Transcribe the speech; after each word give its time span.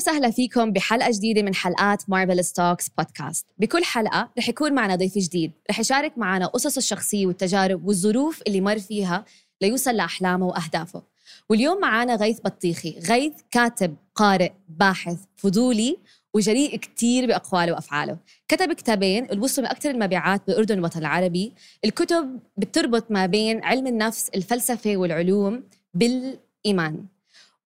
وسهلا 0.00 0.30
فيكم 0.30 0.72
بحلقة 0.72 1.10
جديدة 1.10 1.42
من 1.42 1.54
حلقات 1.54 2.02
مارفل 2.08 2.44
ستوكس 2.44 2.88
بودكاست 2.98 3.46
بكل 3.58 3.84
حلقة 3.84 4.30
رح 4.38 4.48
يكون 4.48 4.72
معنا 4.72 4.94
ضيف 4.94 5.18
جديد. 5.18 5.52
رح 5.70 5.80
يشارك 5.80 6.18
معنا 6.18 6.46
قصص 6.46 6.76
الشخصية 6.76 7.26
والتجارب 7.26 7.86
والظروف 7.86 8.42
اللي 8.46 8.60
مر 8.60 8.78
فيها 8.78 9.24
ليوصل 9.62 9.96
لأحلامه 9.96 10.46
وأهدافه. 10.46 11.02
واليوم 11.48 11.80
معنا 11.80 12.14
غيث 12.14 12.40
بطيخي. 12.40 12.98
غيث 13.08 13.32
كاتب 13.50 13.96
قارئ 14.14 14.52
باحث 14.68 15.18
فضولي 15.36 15.96
وجريء 16.34 16.76
كتير 16.76 17.26
بأقواله 17.26 17.72
وأفعاله. 17.72 18.16
كتب 18.48 18.72
كتابين 18.72 19.30
الوصلوا 19.32 19.66
من 19.66 19.70
أكثر 19.70 19.90
المبيعات 19.90 20.42
بالأردن 20.46 20.74
والوطن 20.74 20.98
العربي. 20.98 21.52
الكتب 21.84 22.40
بتربط 22.56 23.10
ما 23.10 23.26
بين 23.26 23.64
علم 23.64 23.86
النفس 23.86 24.28
الفلسفة 24.28 24.96
والعلوم 24.96 25.62
بالإيمان. 25.94 27.04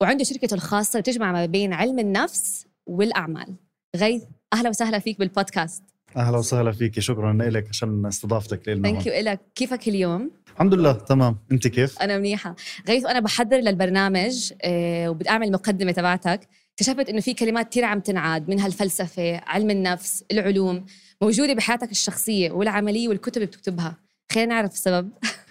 وعنده 0.00 0.24
شركته 0.24 0.54
الخاصة 0.54 1.00
بتجمع 1.00 1.32
ما 1.32 1.46
بين 1.46 1.72
علم 1.72 1.98
النفس 1.98 2.66
والأعمال. 2.86 3.54
غيث 3.96 4.22
أهلا 4.52 4.68
وسهلا 4.68 4.98
فيك 4.98 5.18
بالبودكاست. 5.18 5.82
أهلا 6.16 6.38
وسهلا 6.38 6.72
فيك 6.72 7.00
شكرا 7.00 7.32
لك 7.32 7.68
عشان 7.68 8.06
استضافتك 8.06 8.68
لنا 8.68 8.90
ثانك 8.90 9.06
يو 9.06 9.12
لك 9.22 9.40
كيفك 9.54 9.88
اليوم؟ 9.88 10.30
الحمد 10.54 10.74
لله 10.74 10.92
تمام. 10.92 11.38
أنت 11.52 11.68
كيف؟ 11.68 12.02
أنا 12.02 12.18
منيحة. 12.18 12.56
غيث 12.88 13.04
وأنا 13.04 13.20
بحضر 13.20 13.56
للبرنامج 13.56 14.52
آه، 14.62 15.08
وبدي 15.08 15.28
أعمل 15.30 15.46
المقدمة 15.46 15.92
تبعتك. 15.92 16.48
اكتشفت 16.72 17.08
إنه 17.08 17.20
في 17.20 17.34
كلمات 17.34 17.68
كثير 17.68 17.84
عم 17.84 18.00
تنعاد 18.00 18.48
منها 18.48 18.66
الفلسفة 18.66 19.36
علم 19.36 19.70
النفس 19.70 20.24
العلوم 20.32 20.86
موجودة 21.22 21.52
بحياتك 21.54 21.90
الشخصية 21.90 22.50
والعملية 22.52 23.08
والكتب 23.08 23.36
اللي 23.36 23.46
بتكتبها. 23.46 23.96
خلينا 24.32 24.54
نعرف 24.54 24.72
السبب. 24.72 25.10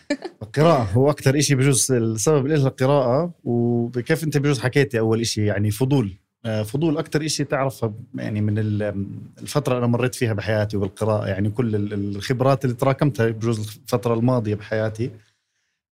القراءة 0.44 0.84
هو 0.84 1.10
أكثر 1.10 1.40
شيء 1.40 1.58
بجوز 1.58 1.92
السبب 1.92 2.48
له 2.48 2.68
القراءة 2.68 3.32
وكيف 3.44 4.24
أنت 4.24 4.38
بجوز 4.38 4.60
حكيتي 4.60 5.00
أول 5.00 5.26
شيء 5.26 5.44
يعني 5.44 5.72
فضول. 5.72 6.14
آه، 6.46 6.64
فضول 6.64 6.98
أكثر 6.98 7.28
شيء 7.28 7.46
تعرفها 7.46 7.94
يعني 8.16 8.42
من 8.42 8.60
ال- 8.60 9.06
الفترة 9.42 9.78
أنا 9.78 9.88
مريت 9.88 10.16
فيها 10.16 10.34
بحياتي 10.34 10.78
وبالقراءة 10.78 11.28
يعني 11.28 11.50
كل 11.50 11.76
ال- 11.76 11.94
الخبرات 12.16 12.66
اللي 12.66 12.76
تراكمتها 12.76 13.30
بجوز 13.30 13.60
الفترة 13.60 14.14
الماضية 14.14 14.56
بحياتي. 14.56 15.12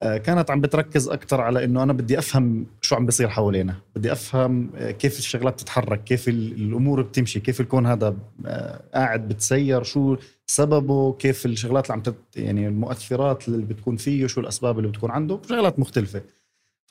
كانت 0.02 0.52
عم 0.52 0.62
بتركز 0.62 1.10
أكثر 1.10 1.42
على 1.42 1.64
إنه 1.64 1.84
أنا 1.84 1.94
بدي 1.94 2.20
أفهم 2.20 2.66
شو 2.82 2.96
عم 2.96 3.06
بيصير 3.06 3.30
حوالينا. 3.30 3.76
بدي 3.96 4.12
أفهم 4.12 4.70
آه، 4.76 4.92
كيف 4.92 5.20
الشغلات 5.20 5.60
تتحرك 5.60 6.04
كيف 6.04 6.30
ال- 6.30 6.54
الأمور 6.54 7.02
بتمشي 7.02 7.40
كيف 7.40 7.62
الكون 7.62 7.86
هذا 7.86 8.16
آه، 8.46 8.82
قاعد 8.94 9.28
بتسير 9.28 9.84
شو 9.84 10.18
سببه 10.48 11.14
كيف 11.14 11.46
الشغلات 11.46 11.84
اللي 11.86 11.94
عم 11.94 12.02
تت 12.02 12.16
يعني 12.36 12.68
المؤثرات 12.68 13.48
اللي 13.48 13.66
بتكون 13.66 13.96
فيه 13.98 14.28
شو 14.28 14.42
الأسباب 14.42 14.78
اللي 14.80 14.90
بتكون 14.90 15.12
عنده 15.12 15.40
شغلات 15.50 15.80
مختلفة. 15.80 16.22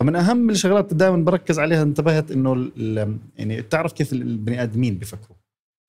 فمن 0.01 0.17
أهم 0.17 0.51
الشغلات 0.51 0.95
دائما 0.95 1.17
بركز 1.25 1.59
عليها 1.59 1.83
انتبهت 1.83 2.31
إنه 2.31 2.71
يعني 3.37 3.63
تعرف 3.63 3.93
كيف 3.93 4.13
البني 4.13 4.63
آدمين 4.63 4.99
بيفكروا 4.99 5.37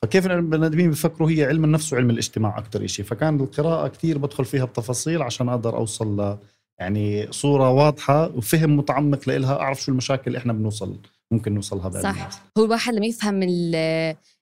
فكيف 0.02 0.26
البني 0.26 0.66
آدمين 0.66 0.90
بيفكروا 0.90 1.30
هي 1.30 1.44
علم 1.46 1.64
النفس 1.64 1.94
وعلم 1.94 2.10
الاجتماع 2.10 2.58
أكثر 2.58 2.88
شيء 2.88 3.06
فكان 3.06 3.40
القراءة 3.40 3.88
كثير 3.88 4.18
بدخل 4.18 4.46
فيها 4.46 4.66
بتفاصيل 4.66 5.22
عشان 5.22 5.50
أقدر 5.50 5.76
أوصل 5.78 6.22
ل 6.22 6.38
يعني 6.80 7.32
صورة 7.32 7.72
واضحة 7.72 8.28
وفهم 8.36 8.78
متعمق 8.78 9.30
لها 9.30 9.60
أعرف 9.60 9.82
شو 9.82 9.92
المشاكل 9.92 10.24
اللي 10.28 10.38
إحنا 10.38 10.54
بنوصل 10.54 11.00
ممكن 11.32 11.54
نوصلها 11.54 11.90
بعلم 11.90 12.04
صح. 12.04 12.22
النفس. 12.22 12.40
هو 12.58 12.66
الواحد 12.66 12.94
لما 12.94 13.06
يفهم 13.06 13.44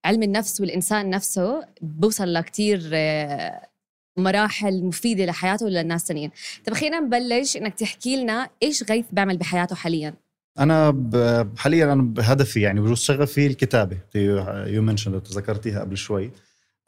علم 0.06 0.24
النفس 0.24 0.62
والإنسان 0.62 1.10
نفسه 1.10 1.68
بوصل 1.82 2.34
لكتير 2.34 2.90
آه، 2.94 3.68
مراحل 4.18 4.84
مفيدة 4.84 5.26
لحياته 5.26 5.66
وللناس 5.66 6.04
تانيين 6.04 6.32
طب 6.66 6.74
خلينا 6.74 7.00
نبلش 7.00 7.58
إنك 7.58 7.74
تحكي 7.74 8.24
لنا 8.24 8.50
إيش 8.64 8.84
غيث 8.84 9.06
بيعمل 9.12 9.38
بحياته 9.38 9.76
حاليا 9.76 10.14
أنا 10.60 11.06
حاليا 11.58 11.94
أنا 11.94 12.02
بهدفي 12.02 12.62
يعني 12.62 12.82
بجوز 12.82 13.00
شغفي 13.00 13.48
الكتابة 13.48 13.98
يو 14.66 14.82
منشن 14.82 15.12
ذكرتيها 15.12 15.80
قبل 15.80 15.98
شوي 15.98 16.32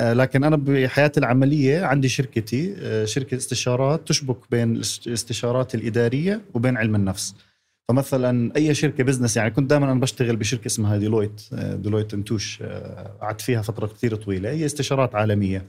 لكن 0.01 0.43
أنا 0.43 0.55
بحياتي 0.55 1.19
العملية 1.19 1.85
عندي 1.85 2.09
شركتي 2.09 2.75
آه، 2.79 3.05
شركة 3.05 3.37
استشارات 3.37 4.07
تشبك 4.07 4.37
بين 4.51 4.75
الاستشارات 4.75 5.75
الإدارية 5.75 6.41
وبين 6.53 6.77
علم 6.77 6.95
النفس. 6.95 7.35
فمثلا 7.87 8.55
أي 8.55 8.73
شركة 8.73 9.03
business 9.03 9.37
يعني 9.37 9.51
كنت 9.51 9.69
دائما 9.69 9.91
أنا 9.91 9.99
بشتغل 9.99 10.35
بشركة 10.35 10.65
اسمها 10.65 10.97
Deloitte 10.97 11.41
آه، 11.53 11.75
Deloitte 11.75 12.13
and 12.13 12.28
Touche 12.28 12.59
آه، 12.61 13.17
قعدت 13.21 13.41
فيها 13.41 13.61
فترة 13.61 13.87
كثير 13.87 14.15
طويلة. 14.15 14.49
هي 14.49 14.65
استشارات 14.65 15.15
عالمية. 15.15 15.65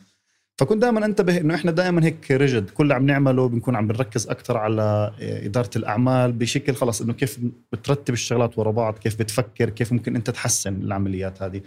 فكنت 0.58 0.82
دائما 0.82 1.06
أنتبه 1.06 1.40
إنه 1.40 1.54
إحنا 1.54 1.70
دائما 1.70 2.04
هيك 2.04 2.30
rigid 2.30 2.70
كل 2.70 2.82
اللي 2.82 2.94
عم 2.94 3.06
نعمله 3.06 3.48
بنكون 3.48 3.76
عم 3.76 3.86
بنركز 3.86 4.28
أكثر 4.28 4.56
على 4.56 5.12
آه، 5.20 5.46
إدارة 5.46 5.70
الأعمال 5.76 6.32
بشكل 6.32 6.74
خلص 6.74 7.00
إنه 7.00 7.12
كيف 7.12 7.38
بترتب 7.72 8.14
الشغلات 8.14 8.58
ورا 8.58 8.70
بعض 8.70 8.98
كيف 8.98 9.18
بتفكر 9.18 9.70
كيف 9.70 9.92
ممكن 9.92 10.16
أنت 10.16 10.30
تحسن 10.30 10.74
العمليات 10.74 11.42
هذه. 11.42 11.60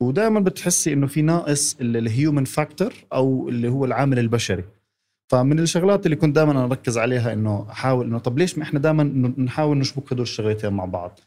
ودائما 0.00 0.40
بتحسي 0.40 0.92
إنه 0.92 1.06
في 1.06 1.22
ناقص 1.22 1.76
ال 1.80 1.91
human 1.91 2.44
factor 2.44 2.94
أو 3.12 3.48
اللي 3.48 3.68
هو 3.68 3.84
العامل 3.84 4.18
البشري. 4.18 4.64
فمن 5.30 5.58
الشغلات 5.58 6.06
اللي 6.06 6.16
كنت 6.16 6.36
دائما 6.36 6.64
أركز 6.64 6.98
عليها 6.98 7.32
إنه 7.32 7.66
احاول 7.70 8.06
إنه 8.06 8.18
طب 8.18 8.38
ليش 8.38 8.58
ما 8.58 8.64
إحنا 8.64 8.78
دائما 8.78 9.32
نحاول 9.38 9.78
نشبك 9.78 10.12
هدول 10.12 10.22
الشغلتين 10.22 10.72
مع 10.72 10.84
بعض؟ 10.84 11.20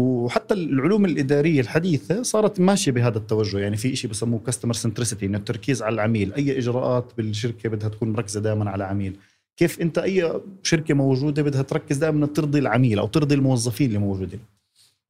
وحتى 0.00 0.54
العلوم 0.54 1.04
الإدارية 1.04 1.60
الحديثة 1.60 2.22
صارت 2.22 2.60
ماشية 2.60 2.92
بهذا 2.92 3.18
التوجه. 3.18 3.58
يعني 3.58 3.76
في 3.76 3.96
شيء 3.96 4.10
بسموه 4.10 4.40
customer 4.46 4.72
centricity 4.72 5.26
إنه 5.26 5.38
التركيز 5.38 5.82
على 5.82 5.94
العميل. 5.94 6.34
أي 6.34 6.58
إجراءات 6.58 7.12
بالشركة 7.16 7.68
بدها 7.68 7.88
تكون 7.88 8.12
مركزة 8.12 8.40
دائما 8.40 8.70
على 8.70 8.84
عميل 8.84 9.16
كيف 9.56 9.80
أنت 9.80 9.98
أي 9.98 10.40
شركة 10.62 10.94
موجودة 10.94 11.42
بدها 11.42 11.62
تركز 11.62 11.96
دائما 11.96 12.26
ترضي 12.26 12.58
العميل 12.58 12.98
أو 12.98 13.06
ترضي 13.06 13.34
الموظفين 13.34 13.86
اللي 13.86 13.98
موجودين؟ 13.98 14.40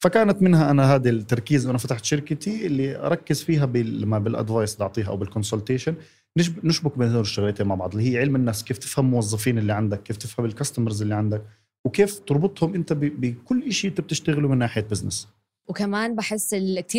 فكانت 0.05 0.43
منها 0.43 0.71
أنا 0.71 0.95
هذا 0.95 1.11
التركيز 1.11 1.67
وأنا 1.67 1.79
فتحت 1.79 2.05
شركتي 2.05 2.67
اللي 2.67 2.97
أركز 2.97 3.43
فيها 3.43 3.67
لما 3.67 4.19
بال 4.19 4.33
advice 4.33 4.75
اللي 4.75 4.83
اعطيها 4.83 5.07
أو 5.09 5.17
بال 5.17 5.28
consultation 5.28 5.95
نشب- 6.39 6.65
نشبك 6.65 6.99
بين 6.99 7.09
هذول 7.09 7.21
الشغلتين 7.21 7.67
مع 7.67 7.75
بعض 7.75 7.95
اللي 7.97 8.13
هي 8.13 8.19
علم 8.21 8.37
النفس 8.37 8.63
كيف 8.63 8.79
تفهم 8.79 9.05
الموظفين 9.07 9.59
اللي 9.59 9.73
عندك 9.73 10.03
كيف 10.03 10.17
تفهم 10.17 10.47
ال 10.47 10.52
customers 10.52 11.03
اللي 11.03 11.15
عندك 11.15 11.43
وكيف 11.85 12.19
تربطهم 12.19 12.75
أنت 12.75 12.93
بكل 12.93 13.73
شيء 13.73 13.91
أنت 13.91 14.01
بتشتغله 14.01 14.49
من 14.49 14.59
ناحية 14.59 14.81
business 14.91 15.29
وكمان 15.69 16.15
بحس 16.15 16.55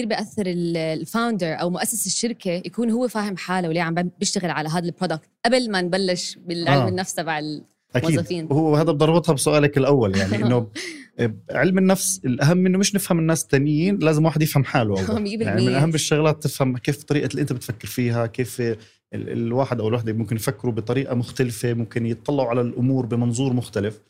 بيأثر 0.06 0.46
ال- 0.46 0.78
ال 0.78 0.86
founder 0.86 1.47
أو 1.62 1.70
مؤسس 1.70 2.08
الشركة 2.08 2.52
يكون 2.52 2.92
هو 2.92 3.08
فاهم 3.08 3.38
حاله 3.38 3.68
وليه 3.70 3.82
عم 3.82 3.96
بيشتغل 4.20 4.52
على 4.52 4.70
هذا 4.70 4.86
ال 4.86 4.91
product 4.91 5.30
قبل 5.46 5.72
ما 5.72 5.82
نبلش 5.82 6.36
بالعلم 6.48 6.82
آه. 6.82 6.88
النفس 6.90 7.14
تبع 7.14 7.40
أكيد. 7.95 8.16
موظفين. 8.16 8.45
وهو 8.50 8.75
هذا 8.75 8.91
بربطها 8.91 9.33
بسؤالك 9.33 9.78
الأول 9.78 10.17
يعني 10.17 10.35
إنه 10.44 10.67
علم 11.51 11.78
النفس 11.78 12.22
الأهم 12.25 12.57
منه 12.57 12.78
مش 12.78 12.95
نفهم 12.95 13.19
الناس 13.19 13.44
التانيين 13.44 13.97
لازم 14.00 14.25
واحد 14.25 14.41
يفهم 14.41 14.63
حاله 14.63 15.09
أول. 15.09 15.28
يعني 15.41 15.66
من. 15.66 15.73
أهم 15.73 15.89
الشغلات 15.94 16.44
تفهم 16.44 16.78
كيف 16.78 17.03
طريقة 17.03 17.29
اللي 17.31 17.41
أنت 17.41 17.53
بتفكر 17.53 17.88
فيها 17.88 18.25
كيف 18.25 18.61
ال- 18.61 18.78
الواحد 19.13 19.79
أو 19.79 19.88
الوحدة 19.88 20.13
ممكن 20.13 20.35
يفكروا 20.35 20.73
بطريقة 20.73 21.16
مختلفة 21.16 21.73
ممكن 21.73 22.06
يطلعوا 22.06 22.50
على 22.50 22.61
الأمور 22.61 23.06
بمنظور 23.06 23.53
مختلف. 23.53 24.01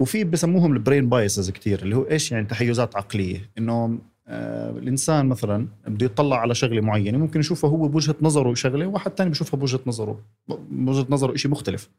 وفي 0.00 0.24
بسموهم 0.24 0.72
البرين 0.72 1.08
بايسز 1.08 1.50
كتير 1.50 1.82
اللي 1.82 1.96
هو 1.96 2.02
إيش 2.02 2.32
يعني 2.32 2.46
تحيزات 2.46 2.96
عقلية؟ 2.96 3.50
إنه 3.58 3.98
آه 4.28 4.70
الإنسان 4.70 5.26
مثلا 5.26 5.66
بده 5.86 6.06
يطلع 6.06 6.36
على 6.40 6.54
شغلة 6.54 6.80
معينة 6.80 7.18
ممكن 7.18 7.40
يشوفها 7.40 7.70
هو 7.70 7.88
بوجهة 7.88 8.14
نظره 8.20 8.54
شغلة 8.54 8.86
وواحد 8.86 9.10
تاني 9.10 9.30
بيشوفها 9.30 9.58
بوجهة 9.60 9.80
نظره 9.86 10.20
بوجهة 10.70 11.06
نظره 11.10 11.36
شيء 11.36 11.50
مختلف. 11.50 11.90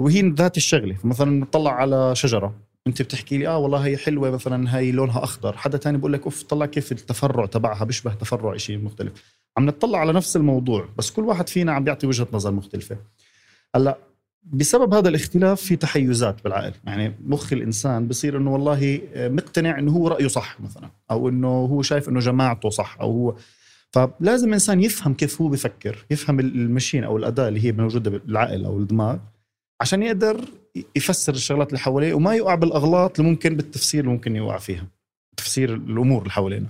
وهي 0.00 0.30
ذات 0.30 0.56
الشغلة. 0.56 0.94
فمثلا 0.94 1.30
نطلع 1.30 1.72
على 1.72 2.14
شجرة. 2.14 2.54
أنت 2.86 3.02
بتحكي 3.02 3.38
لي 3.38 3.48
آه 3.48 3.58
والله 3.58 3.78
هي 3.78 3.96
حلوة 3.96 4.30
مثلا 4.30 4.78
هي 4.78 4.92
لونها 4.92 5.24
أخضر. 5.24 5.56
حدا 5.56 5.78
تاني 5.78 5.98
بقول 5.98 6.12
لك 6.12 6.24
أوف 6.24 6.42
طلع 6.42 6.66
كيف 6.66 6.92
التفرع 6.92 7.46
تبعها؟ 7.46 7.84
بيشبه 7.84 8.14
تفرع 8.14 8.56
شيء 8.56 8.78
مختلف. 8.78 9.12
عم 9.56 9.66
نطلع 9.66 9.98
على 9.98 10.12
نفس 10.12 10.36
الموضوع 10.36 10.88
بس 10.98 11.10
كل 11.10 11.22
واحد 11.22 11.48
فينا 11.48 11.72
عم 11.72 11.84
بيعطي 11.84 12.06
وجهة 12.06 12.26
نظر 12.32 12.50
مختلفة. 12.50 12.96
هلأ 13.76 13.98
بسبب 14.42 14.94
هذا 14.94 15.08
الاختلاف 15.08 15.60
في 15.60 15.76
تحيزات 15.76 16.44
بالعقل. 16.44 16.72
يعني 16.84 17.14
مخ 17.24 17.52
الإنسان 17.52 18.08
بصير 18.08 18.36
إنه 18.36 18.52
والله 18.52 19.00
مقتنع 19.16 19.78
إنه 19.78 19.92
هو 19.92 20.08
رأيه 20.08 20.28
صح 20.28 20.60
مثلا 20.60 20.90
أو 21.10 21.28
إنه 21.28 21.48
هو 21.48 21.82
شايف 21.82 22.08
إنه 22.08 22.20
جماعته 22.20 22.70
صح 22.70 22.96
أو 23.00 23.12
هو. 23.12 23.36
فلازم 23.90 24.48
الانسان 24.48 24.82
يفهم 24.82 25.14
كيف 25.14 25.42
هو 25.42 25.48
بفكر 25.48 26.04
يفهم 26.10 26.40
المشين 26.40 27.04
أو 27.04 27.16
الأداة 27.16 27.48
اللي 27.48 27.64
هي 27.64 27.72
موجودة 27.72 28.10
بالعقل 28.10 28.64
أو 28.64 28.78
الدماغ. 28.78 29.16
عشان 29.80 30.02
يقدر 30.02 30.40
يفسر 30.96 31.34
الشغلات 31.34 31.68
اللي 31.68 31.78
حواليه 31.78 32.14
وما 32.14 32.34
يقع 32.34 32.54
بالأغلاط 32.54 33.20
اللي 33.20 33.30
ممكن 33.30 33.56
بالتفسير 33.56 34.00
اللي 34.00 34.12
ممكن 34.12 34.36
يوقع 34.36 34.58
فيها 34.58 34.86
تفسير 35.36 35.74
الأمور 35.74 36.18
اللي 36.22 36.30
حوالينا. 36.30 36.66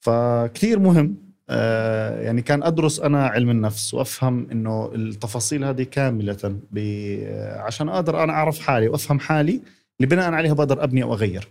فكتير 0.00 0.78
مهم 0.78 1.16
آه 1.50 2.22
يعني 2.22 2.42
كان 2.42 2.62
أدرس 2.62 3.00
أنا 3.00 3.26
علم 3.26 3.50
النفس 3.50 3.94
وأفهم 3.94 4.46
إنه 4.52 4.92
التفاصيل 4.94 5.64
هذه 5.64 5.82
كاملة 5.82 6.56
ب- 6.72 7.26
عشان 7.56 7.88
أقدر 7.88 8.22
أنا 8.24 8.32
أعرف 8.32 8.58
حالي 8.58 8.88
وأفهم 8.88 9.18
حالي 9.20 9.60
اللي 10.00 10.16
بناء 10.16 10.32
عليها 10.32 10.52
بقدر 10.52 10.84
أبني 10.84 11.02
أو 11.02 11.14
اغير 11.14 11.48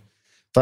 ف 0.54 0.60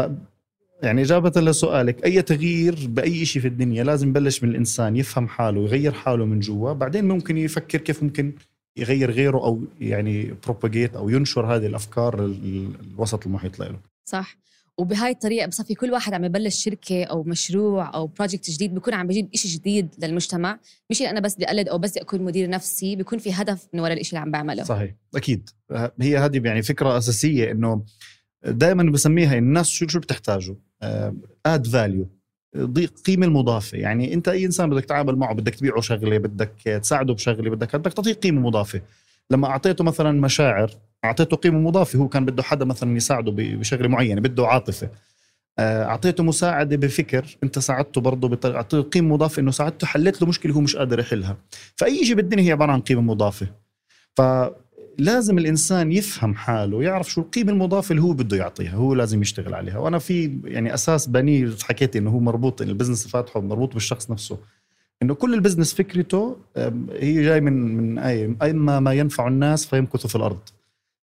يعني 0.83 1.01
إجابة 1.01 1.41
لسؤالك 1.41 2.05
أي 2.05 2.21
تغيير 2.21 2.75
بأي 2.87 3.25
شيء 3.25 3.41
في 3.41 3.47
الدنيا 3.47 3.83
لازم 3.83 4.07
يبلش 4.09 4.43
من 4.43 4.49
الإنسان 4.49 4.95
يفهم 4.95 5.27
حاله 5.27 5.59
ويغير 5.59 5.91
حاله 5.91 6.25
من 6.25 6.39
جوا 6.39 6.73
بعدين 6.73 7.07
ممكن 7.07 7.37
يفكر 7.37 7.77
كيف 7.77 8.03
ممكن 8.03 8.31
يغير 8.77 9.11
غيره 9.11 9.37
أو 9.37 9.61
يعني 9.79 10.33
بروباجيت 10.45 10.95
أو 10.95 11.09
ينشر 11.09 11.55
هذه 11.55 11.65
الأفكار 11.65 12.25
ال- 12.25 12.73
الوسط 12.93 13.25
المحيط 13.27 13.59
له. 13.59 13.79
صح. 14.05 14.37
وبهاي 14.77 15.11
الطريقة 15.11 15.47
بصفي 15.47 15.75
كل 15.75 15.91
واحد 15.91 16.13
عم 16.13 16.23
يبلش 16.25 16.63
شركة 16.63 17.03
أو 17.03 17.23
مشروع 17.23 17.93
أو 17.95 18.07
project 18.07 18.49
جديد 18.49 18.73
بيكون 18.73 18.93
عم 18.93 19.07
بجيب 19.07 19.29
شيء 19.35 19.51
جديد 19.51 19.87
للمجتمع. 20.03 20.59
مش 20.89 21.01
أنا 21.01 21.19
بس 21.19 21.35
بدي 21.35 21.45
أقلد 21.45 21.67
أو 21.67 21.77
بس 21.77 21.91
بدي 21.91 22.01
أكون 22.01 22.21
مدير 22.21 22.49
نفسي 22.49 22.95
بيكون 22.95 23.19
في 23.19 23.33
هدف 23.33 23.67
من 23.73 23.79
وراء 23.79 23.99
الشيء 23.99 24.09
اللي 24.09 24.19
عم 24.19 24.31
بعمله. 24.31 24.63
صحيح. 24.63 24.95
أكيد. 25.15 25.49
هي 26.01 26.17
هذه 26.17 26.41
يعني 26.45 26.61
فكرة 26.61 26.97
أساسية 26.97 27.51
إنه 27.51 27.83
دائما 28.45 28.91
بسميها 28.91 29.37
الناس 29.37 29.69
شو 29.69 29.87
شو 29.87 29.99
بتحتاجوا 29.99 30.55
add 31.45 31.67
value 31.67 32.09
قيمة 33.05 33.25
المضافة. 33.25 33.77
يعني 33.77 34.13
أنت 34.13 34.27
أي 34.27 34.45
إنسان 34.45 34.69
بدك 34.69 34.85
تتعامل 34.85 35.15
معه 35.15 35.33
بدك 35.33 35.55
تبيعه 35.55 35.81
شغلة 35.81 36.17
بدك 36.17 36.51
تساعده 36.81 37.13
بشغلة 37.13 37.49
بدك 37.49 37.75
بدك 37.75 37.93
تعطيه 37.93 38.13
قيمة 38.13 38.41
مضافة. 38.41 38.81
لما 39.31 39.47
أعطيته 39.47 39.83
مثلا 39.83 40.21
مشاعر 40.21 40.71
أعطيته 41.05 41.37
قيمة 41.37 41.59
مضافة 41.59 41.99
هو 41.99 42.07
كان 42.07 42.25
بده 42.25 42.43
حدا 42.43 42.65
مثلا 42.65 42.97
يساعده 42.97 43.31
بشغلة 43.35 43.87
معينة 43.87 44.21
بده 44.21 44.47
عاطفة. 44.47 44.89
آه، 45.59 45.83
أعطيته 45.85 46.23
مساعدة 46.23 46.75
بفكر 46.77 47.37
أنت 47.43 47.59
ساعدته 47.59 48.01
برضه 48.01 48.27
بطريقه 48.29 48.57
أعطيته 48.57 48.89
قيمة 48.89 49.13
مضافة 49.13 49.39
إنه 49.39 49.51
ساعدته 49.51 49.87
حلت 49.87 50.21
له 50.21 50.27
مشكلة 50.27 50.53
هو 50.53 50.61
مش 50.61 50.75
قادر 50.75 50.99
يحلها. 50.99 51.37
فأي 51.75 52.05
شيء 52.05 52.15
بالدنيا 52.15 52.43
هي 52.43 52.51
عبارة 52.51 52.71
عن 52.71 52.81
قيمة 52.81 53.01
مضافة. 53.01 53.47
فلازم 54.97 55.37
الإنسان 55.37 55.91
يفهم 55.91 56.35
حاله 56.35 56.77
ويعرف 56.77 57.09
شو 57.11 57.21
القيمة 57.21 57.51
المضافة 57.51 57.91
اللي 57.91 58.01
هو 58.01 58.13
بده 58.13 58.37
يعطيها 58.37 58.75
هو 58.75 58.93
لازم 58.93 59.21
يشتغل 59.21 59.53
عليها. 59.53 59.77
وأنا 59.77 59.99
في 59.99 60.39
يعني 60.43 60.73
أساس 60.73 61.07
بنيه 61.07 61.51
حكيت 61.63 61.95
إنه 61.95 62.09
هو 62.09 62.19
مربوط 62.19 62.61
البزنس 62.61 63.07
فاتحه 63.07 63.41
مربوط 63.41 63.73
بالشخص 63.73 64.11
نفسه. 64.11 64.37
إنه 65.03 65.13
كل 65.13 65.33
ال 65.33 65.37
business 65.37 65.73
فكرته 65.73 66.37
هي 66.91 67.23
جاي 67.23 67.41
من 67.41 67.53
من 67.77 67.97
أي 67.99 68.35
أما 68.41 68.79
ما 68.79 68.93
ينفع 68.93 69.27
الناس 69.27 69.65
فيمكث 69.65 70.07
في 70.07 70.15
الأرض. 70.15 70.39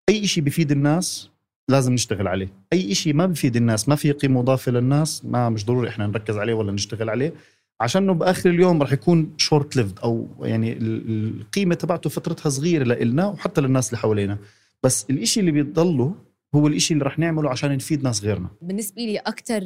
أي 0.09 0.27
شيء 0.27 0.45
بيفيد 0.45 0.71
الناس 0.73 1.31
لازم 1.69 1.93
نشتغل 1.93 2.29
عليه. 2.29 2.49
أي 2.73 2.95
شيء 2.95 3.15
ما 3.15 3.27
بفيد 3.27 3.57
الناس 3.57 3.89
ما 3.89 3.95
في 3.95 4.13
قيمة 4.13 4.41
مضافة 4.41 4.73
للناس 4.73 5.25
ما 5.25 5.49
مش 5.49 5.67
ضروري 5.67 5.89
إحنا 5.89 6.07
نركز 6.07 6.37
عليه 6.37 6.55
ولا 6.55 6.73
نشتغل 6.73 7.11
عليه. 7.11 7.35
عشانه 7.81 8.15
بآخر 8.15 8.51
اليوم 8.51 8.83
راح 8.83 8.93
يكون 8.93 9.35
short-lived 9.37 9.99
أو 9.99 10.29
يعني 10.41 10.79
القيمة 10.81 11.75
تبعته 11.75 12.11
فترتها 12.11 12.51
صغيرة 12.51 12.85
لنا 12.85 13.27
وحتى 13.27 13.61
للناس 13.61 13.89
اللي 13.89 13.99
حوالينا. 13.99 14.39
بس 14.83 15.07
الإشي 15.11 15.41
اللي 15.41 15.51
بيضله 15.51 16.15
هو 16.55 16.67
الإشي 16.67 16.95
اللي 16.95 17.05
راح 17.05 17.19
نعمله 17.19 17.51
عشان 17.51 17.73
نفيد 17.77 18.03
ناس 18.03 18.25
غيرنا. 18.25 18.49
بالنسبة 18.63 19.03
لي 19.03 19.19
أكثر 19.19 19.63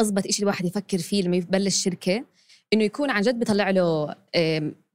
اضبط 0.00 0.26
إشي 0.26 0.42
الواحد 0.42 0.64
يفكر 0.64 0.98
فيه 0.98 1.22
لما 1.22 1.36
يبلش 1.36 1.82
شركة 1.82 2.24
إنه 2.72 2.84
يكون 2.84 3.10
عن 3.10 3.22
جد 3.22 3.38
بيطلع 3.38 3.70
له 3.70 4.14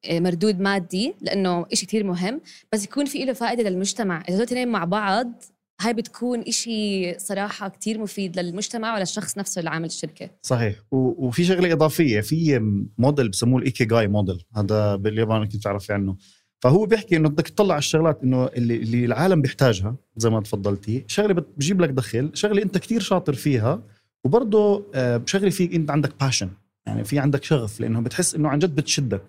مردود 0.10 0.60
مادي 0.60 1.14
لأنه 1.22 1.66
إشي 1.74 1.86
كثير 1.86 2.04
مهم 2.04 2.42
بس 2.74 2.86
يكون 2.86 3.06
في 3.06 3.26
له 3.26 3.34
فائدة 3.34 3.70
للمجتمع. 3.70 4.24
إذا 4.30 4.38
الاثنين 4.38 4.68
مع 4.68 4.84
بعض 4.84 5.44
هاي 5.82 5.94
بتكون 5.94 6.40
إشي 6.40 7.20
صراحة 7.20 7.68
كتير 7.70 8.00
مفيد 8.00 8.40
للمجتمع 8.40 8.96
وللشخص 8.96 9.38
نفسه 9.38 9.60
اللي 9.60 9.70
عامل 9.70 9.86
الشركة. 9.86 10.30
صحيح. 10.42 10.76
وفي 10.92 11.44
شغلة 11.44 11.74
إضافية 11.74 12.22
في 12.22 12.60
موديل 12.98 13.30
بسموه 13.30 13.60
الإيكي 13.60 13.86
جاي 13.86 14.08
موديل 14.08 14.44
هذا 14.56 14.96
باليابان 14.96 15.46
كنت 15.46 15.64
تعرفي 15.64 15.94
عنه. 15.94 16.18
فهو 16.62 16.86
بيحكي 16.86 17.16
إنه 17.18 17.30
بدك 17.30 17.48
تطلع 17.48 17.74
على 17.74 17.80
الشغلات 17.80 18.24
إنه 18.24 18.46
اللي, 18.46 18.76
اللي 18.76 19.06
العالم 19.06 19.42
بيحتاجها 19.42 19.96
زي 20.16 20.30
ما 20.30 20.42
تفضلتي. 20.42 21.04
شغلة 21.08 21.34
بتجيب 21.34 21.82
لك 21.82 21.90
دخل 21.90 22.32
شغلة 22.34 22.64
أنت 22.64 22.78
كتير 22.78 23.02
شاطر 23.02 23.34
فيها 23.34 23.84
وبرضه 24.24 24.86
آه، 24.96 25.22
شغلة 25.26 25.50
فيك 25.50 25.76
أنت 25.76 25.92
عندك 25.92 26.20
passion 26.20 26.50
يعني 26.88 27.04
في 27.04 27.20
عندك 27.20 27.44
شغف 27.44 27.80
لأنه 27.80 28.02
بتحس 28.02 28.36
إنه 28.36 28.50
عن 28.50 28.60
جد 28.60 28.76
بتشدك. 28.76 29.22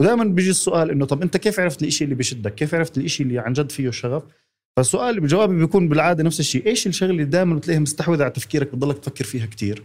ودائما 0.00 0.24
بيجي 0.24 0.50
السؤال 0.50 0.90
إنه 0.90 1.06
طب 1.06 1.22
أنت 1.22 1.36
كيف 1.36 1.60
عرفت 1.60 1.82
الإشي 1.82 2.04
اللي 2.04 2.14
بشدك 2.14 2.54
كيف 2.54 2.74
عرفت 2.74 2.98
الإشي 2.98 3.22
اللي 3.22 3.38
عن 3.38 3.52
جد 3.52 3.72
فيه 3.72 3.90
شغف؟ 3.90 4.22
فالسؤال 4.76 5.20
بجوابي 5.20 5.56
بيكون 5.56 5.88
بالعادة 5.88 6.24
نفس 6.24 6.40
الشيء. 6.40 6.66
إيش 6.66 6.86
الشغلة 6.86 7.10
اللي 7.12 7.24
دائما 7.24 7.54
بتلاقيها 7.54 7.80
مستحوذة 7.80 8.22
على 8.22 8.30
تفكيرك 8.30 8.74
بتضلك 8.74 8.98
تفكر 8.98 9.24
فيها 9.24 9.46
كتير. 9.46 9.82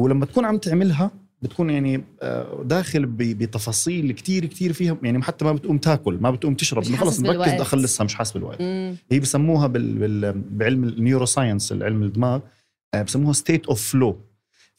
ولما 0.00 0.26
تكون 0.26 0.44
عم 0.44 0.58
تعملها 0.58 1.10
بتكون 1.42 1.70
يعني 1.70 2.04
آه، 2.22 2.62
داخل 2.64 3.06
بتفاصيل 3.06 4.12
كتير 4.12 4.46
كتير 4.46 4.72
فيها. 4.72 4.96
يعني 5.02 5.22
حتى 5.22 5.44
ما 5.44 5.52
بتقوم 5.52 5.78
تاكل 5.78 6.18
ما 6.20 6.30
بتقوم 6.30 6.54
تشرب. 6.54 6.84
إنه 6.84 6.96
خلص 6.96 7.20
مركز 7.20 7.52
بدي 7.52 7.62
أخلصها 7.62 8.04
مش 8.04 8.14
حاسس 8.14 8.32
بالوقت. 8.32 8.62
مم. 8.62 8.96
هي 9.10 9.20
بسموها 9.20 9.66
بال... 9.66 9.98
بال... 9.98 10.32
بعلم 10.50 10.84
ال 10.84 11.26
neuroscience 11.26 11.72
العلم 11.72 12.02
الدماغ 12.02 12.40
آه، 12.94 13.02
بسموها 13.02 13.32
state 13.32 13.66
of 13.66 13.92
flow 13.92 14.18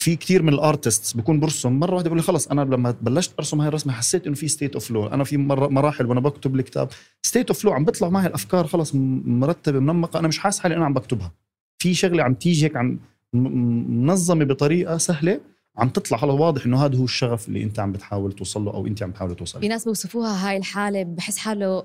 في 0.04 0.16
كثير 0.16 0.44
من 0.44 0.54
ال 0.54 0.61
artists 0.61 1.14
بيكون 1.14 1.40
برسم 1.40 1.72
مرة 1.72 1.92
واحدة 1.92 2.04
بيقول 2.04 2.18
لي 2.18 2.24
خلص 2.24 2.48
أنا 2.48 2.62
لما 2.62 2.96
بلشت 3.02 3.34
أرسم 3.40 3.62
هاي 3.62 3.68
الرسمة 3.68 3.94
حسيت 3.94 4.28
إنه 4.28 4.36
في 4.36 4.48
state 4.48 4.74
of 4.74 4.86
flow 4.86 5.08
أنا 5.08 5.24
في 5.24 5.38
مرة 5.38 5.68
مراحل 5.68 6.06
وأنا 6.06 6.20
بكتب 6.20 6.56
الكتاب. 6.56 6.90
state 7.22 7.48
of 7.48 7.60
flow 7.60 7.74
عم 7.74 7.86
بيطلع 7.86 8.10
معي 8.10 8.28
الأفكار 8.28 8.68
خلص 8.68 8.92
مرتبة 9.26 9.80
منمقة. 9.80 10.20
أنا 10.20 10.28
مش 10.28 10.40
حاسس 10.40 10.60
حالي 10.60 10.76
أنا 10.76 10.86
عم 10.86 10.94
بكتبها. 10.94 11.32
في 11.80 11.94
شغلة 11.94 12.24
عم 12.24 12.34
تيجي 12.34 12.66
هيك 12.66 12.76
عم 12.78 13.00
منظمة 13.34 14.46
بطريقة 14.46 14.98
سهلة 14.98 15.40
عم 15.78 15.90
تطلع 15.90 16.18
خلص 16.18 16.40
واضح 16.40 16.66
إنه 16.66 16.86
هذا 16.86 16.98
هو 16.98 17.04
الشغف 17.04 17.48
اللي 17.48 17.64
أنت 17.64 17.80
عم 17.80 17.92
بتحاول 17.92 18.32
توصل 18.32 18.66
له 18.66 18.74
أو 18.74 18.88
أنت 18.88 19.04
عم 19.04 19.12
تحاول 19.12 19.36
توصل 19.36 19.60
في 19.60 19.68
ناس 19.68 19.84
بيوصفوها 19.84 20.50
هاي 20.50 20.58
الحالة 20.58 21.04
بحس 21.04 21.38
حاله 21.38 21.84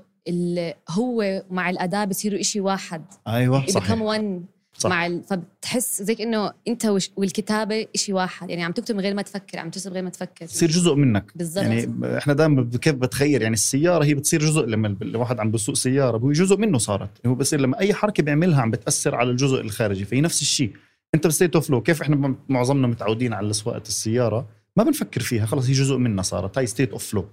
هو 0.90 1.42
مع 1.50 1.70
الأداة 1.70 2.04
بصيروا 2.04 2.40
إشي 2.40 2.60
واحد. 2.60 3.04
أيوه 3.28 3.66
صحيح. 3.66 3.90
صح. 4.78 4.90
مع 4.90 5.06
ال... 5.06 5.22
فبتحس 5.22 6.02
زيك 6.02 6.20
إنه 6.20 6.52
أنت 6.68 6.86
وش... 6.86 7.10
والكتابة 7.16 7.86
شيء 7.94 8.14
واحد. 8.14 8.50
يعني 8.50 8.64
عم 8.64 8.72
تكتب 8.72 8.94
من 8.94 9.00
غير 9.00 9.14
ما 9.14 9.22
تفكر 9.22 9.58
عم 9.58 9.70
ترسم 9.70 9.90
من 9.90 9.94
غير 9.94 10.04
ما 10.04 10.10
تفكر. 10.10 10.46
تصير 10.46 10.70
جزء 10.70 10.94
منك. 10.94 11.32
بالضبط. 11.36 11.64
يعني 11.64 11.90
إحنا 12.18 12.32
دائما 12.32 12.70
كيف 12.80 12.94
بتخيل 12.94 13.42
يعني 13.42 13.54
السيارة 13.54 14.04
هي 14.04 14.14
بتصير 14.14 14.40
جزء 14.40 14.66
لما 14.66 14.96
الواحد 15.02 15.40
عم 15.40 15.50
بسوق 15.50 15.74
سيارة 15.74 16.18
هو 16.18 16.32
جزء 16.32 16.56
منه 16.56 16.78
صارت. 16.78 17.26
هو 17.26 17.34
بصير 17.34 17.60
لما 17.60 17.78
أي 17.80 17.94
حركة 17.94 18.22
بيعملها 18.22 18.60
عم 18.60 18.70
بتأثر 18.70 19.14
على 19.14 19.30
الجزء 19.30 19.60
الخارجي. 19.60 20.04
فهي 20.04 20.20
نفس 20.20 20.42
الشيء 20.42 20.72
أنت 21.14 21.26
ب 21.26 21.31
state 21.31 21.54
of 21.54 21.74
كيف 21.74 22.02
إحنا 22.02 22.34
معظمنا 22.48 22.86
متعودين 22.86 23.32
على 23.32 23.52
سواقه 23.52 23.82
السيارة؟ 23.88 24.48
ما 24.76 24.84
بنفكر 24.84 25.20
فيها. 25.20 25.46
خلص 25.46 25.66
هي 25.66 25.72
جزء 25.72 25.96
منا 25.96 26.22
صارت. 26.22 26.58
هاي 26.58 26.66
state 26.66 26.92
of 26.92 27.06
flow 27.06 27.28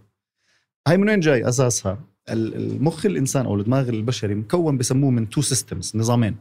هاي 0.87 0.97
من 0.97 1.09
وين 1.09 1.19
جاي؟ 1.19 1.49
أساسها. 1.49 1.99
المخ 2.29 3.05
الإنسان 3.05 3.45
أو 3.45 3.55
الدماغ 3.55 3.89
البشري 3.89 4.35
مكون 4.35 4.77
بسموه 4.77 5.11
من 5.11 5.29
two 5.29 5.41
systems 5.41 5.91
نظامين. 5.95 6.35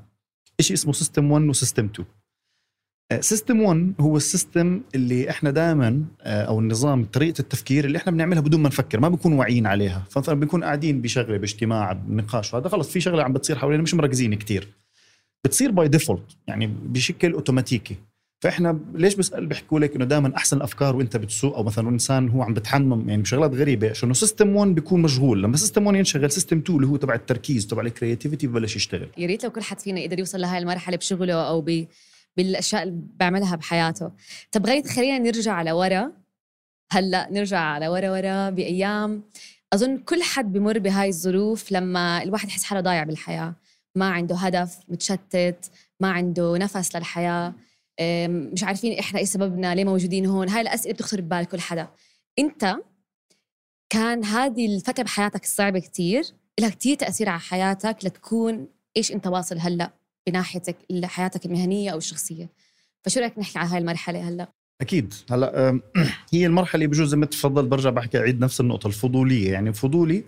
شيء 0.60 0.76
اسمه 0.76 0.92
system 0.92 1.30
1 1.30 1.44
و 1.44 1.50
system 1.50 1.84
2 1.84 2.06
system 3.20 3.60
1 3.60 3.94
هو 4.00 4.16
ال 4.16 4.25
system 4.25 4.80
اللي 4.94 5.30
إحنا 5.30 5.50
دائما 5.50 6.04
آه، 6.20 6.42
أو 6.42 6.60
النظام 6.60 7.04
طريقة 7.04 7.40
التفكير 7.40 7.84
اللي 7.84 7.98
إحنا 7.98 8.12
بنعملها 8.12 8.40
بدون 8.40 8.62
ما 8.62 8.68
نفكر 8.68 9.00
ما 9.00 9.08
بنكون 9.08 9.32
واعيين 9.32 9.66
عليها. 9.66 10.04
فمثلا 10.10 10.40
بنكون 10.40 10.64
قاعدين 10.64 11.02
بشغلة 11.02 11.36
باجتماع 11.36 11.92
بنقاش 11.92 12.54
وهذا 12.54 12.68
خلص 12.68 12.90
في 12.90 13.00
شغلة 13.00 13.22
عم 13.22 13.32
بتصير 13.32 13.58
حوالينا 13.58 13.82
مش 13.82 13.94
مركزين 13.94 14.34
كتير. 14.34 14.68
بتصير 15.44 15.70
by 15.70 15.88
default 15.88 16.36
يعني 16.46 16.66
بشكل 16.66 17.32
أوتوماتيكي. 17.32 17.96
فإحنا 18.44 18.80
ليش 18.94 19.14
بسال 19.14 19.46
بيحكوا 19.46 19.80
لك 19.80 19.96
إنه 19.96 20.04
دائما 20.04 20.36
أحسن 20.36 20.56
الأفكار 20.56 20.96
وإنت 20.96 21.16
بتسوق؟ 21.16 21.56
أو 21.56 21.62
مثلا 21.62 21.88
إنسان 21.88 22.28
هو 22.28 22.42
عم 22.42 22.54
بتحمم 22.54 23.08
يعني 23.08 23.22
بشغلات 23.22 23.54
غريبة 23.54 23.92
شو 23.92 24.06
إنه 24.06 24.14
system 24.14 24.56
1 24.56 24.74
بيكون 24.74 25.02
مشغول. 25.02 25.42
لما 25.42 25.56
system 25.56 25.86
1 25.86 25.98
ينشغل 25.98 26.30
system 26.30 26.58
2 26.58 26.78
اللي 26.78 26.88
هو 26.88 26.96
تبع 26.96 27.14
التركيز 27.14 27.66
تبع 27.66 27.82
ال 27.82 27.88
creativity 27.88 28.46
ببلش 28.46 28.76
يشتغل. 28.76 29.08
يا 29.18 29.26
ريت 29.26 29.44
لو 29.44 29.50
كل 29.50 29.62
حد 29.62 29.80
فينا 29.80 30.00
يقدر 30.00 30.18
يوصل 30.18 30.40
لهي 30.40 30.58
المرحلة 30.58 30.96
بشغله 30.96 31.48
أو 31.48 31.60
ب 31.60 31.86
بالأشياء 32.36 32.82
اللي 32.82 33.00
بيعملها 33.18 33.56
بحياته. 33.56 34.10
طب 34.52 34.66
غير 34.66 34.82
خلينا 34.82 35.18
نرجع 35.18 35.52
على 35.52 35.72
ورا. 35.72 36.12
هلأ 36.92 37.28
نرجع 37.32 37.58
على 37.58 37.88
ورا 37.88 38.10
ورا 38.10 38.50
بأيام. 38.50 39.22
أظن 39.72 39.98
كل 39.98 40.22
حد 40.22 40.52
بمر 40.52 40.78
بهاي 40.78 41.08
الظروف 41.08 41.72
لما 41.72 42.22
الواحد 42.22 42.48
يحس 42.48 42.64
حاله 42.64 42.80
ضايع 42.80 43.04
بالحياة. 43.04 43.54
ما 43.94 44.08
عنده 44.08 44.36
هدف 44.36 44.78
متشتت 44.88 45.70
ما 46.00 46.10
عنده 46.10 46.58
نفس 46.58 46.96
للحياة. 46.96 47.54
مش 48.28 48.64
عارفين 48.64 48.98
إحنا 48.98 49.18
إيه 49.18 49.24
سببنا 49.24 49.74
ليه 49.74 49.84
موجودين 49.84 50.26
هون؟ 50.26 50.48
هاي 50.48 50.60
الأسئلة 50.60 50.94
بتخطر 50.94 51.20
ببال 51.20 51.44
كل 51.44 51.60
حدا. 51.60 51.88
أنت 52.38 52.76
كان 53.90 54.24
هذه 54.24 54.76
الفترة 54.76 55.02
بحياتك 55.02 55.42
الصعبه 55.42 55.78
كتير 55.78 56.24
لها 56.60 56.68
كتير 56.68 56.96
تأثير 56.96 57.28
على 57.28 57.40
حياتك 57.40 57.96
لتكون 58.04 58.68
إيش 58.96 59.12
أنت 59.12 59.26
واصل 59.26 59.58
هلأ 59.58 59.92
بناحيتك 60.26 60.76
حياتك 61.04 61.46
المهنية 61.46 61.90
أو 61.90 61.98
الشخصية. 61.98 62.50
فشو 63.02 63.20
رأيك 63.20 63.38
نحكي 63.38 63.58
على 63.58 63.68
هاي 63.68 63.78
المرحلة 63.78 64.28
هلأ؟ 64.28 64.52
أكيد. 64.80 65.14
هلأ 65.30 65.80
هي 66.32 66.46
المرحلة 66.46 66.86
بجوز 66.86 67.14
ما 67.14 67.26
تفضل 67.26 67.66
برجع 67.66 67.90
بحكي 67.90 68.18
أعيد 68.18 68.40
نفس 68.40 68.60
النقطة 68.60 68.86
الفضولية. 68.86 69.52
يعني 69.52 69.72
فضولي 69.72 70.24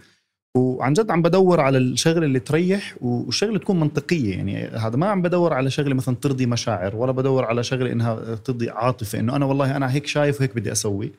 وعن 0.57 0.93
جد 0.93 1.11
عم 1.11 1.23
بدور 1.23 1.61
على 1.61 1.79
الشغلة 1.79 2.27
اللي 2.27 2.41
تريح 2.41 2.97
والشغلة 3.01 3.59
تكون 3.59 3.81
منطقية 3.81 4.37
يعني 4.37 4.67
هذا 4.67 4.97
ما 4.97 5.07
عم 5.07 5.23
بدور 5.23 5.53
على 5.53 5.71
شغلة 5.71 5.95
مثلا 5.95 6.15
ترضي 6.15 6.47
مشاعر 6.47 6.97
ولا 6.97 7.13
بدور 7.13 7.45
على 7.45 7.63
شغلة 7.65 7.93
إنها 7.93 8.35
ترضي 8.35 8.71
عاطفة 8.71 9.21
إنه 9.21 9.37
أنا 9.37 9.45
والله 9.47 9.77
أنا 9.77 9.93
هيك 9.93 10.07
شايف 10.07 10.41
وهيك 10.41 10.57
بدي 10.57 10.73
أسوي 10.73 11.13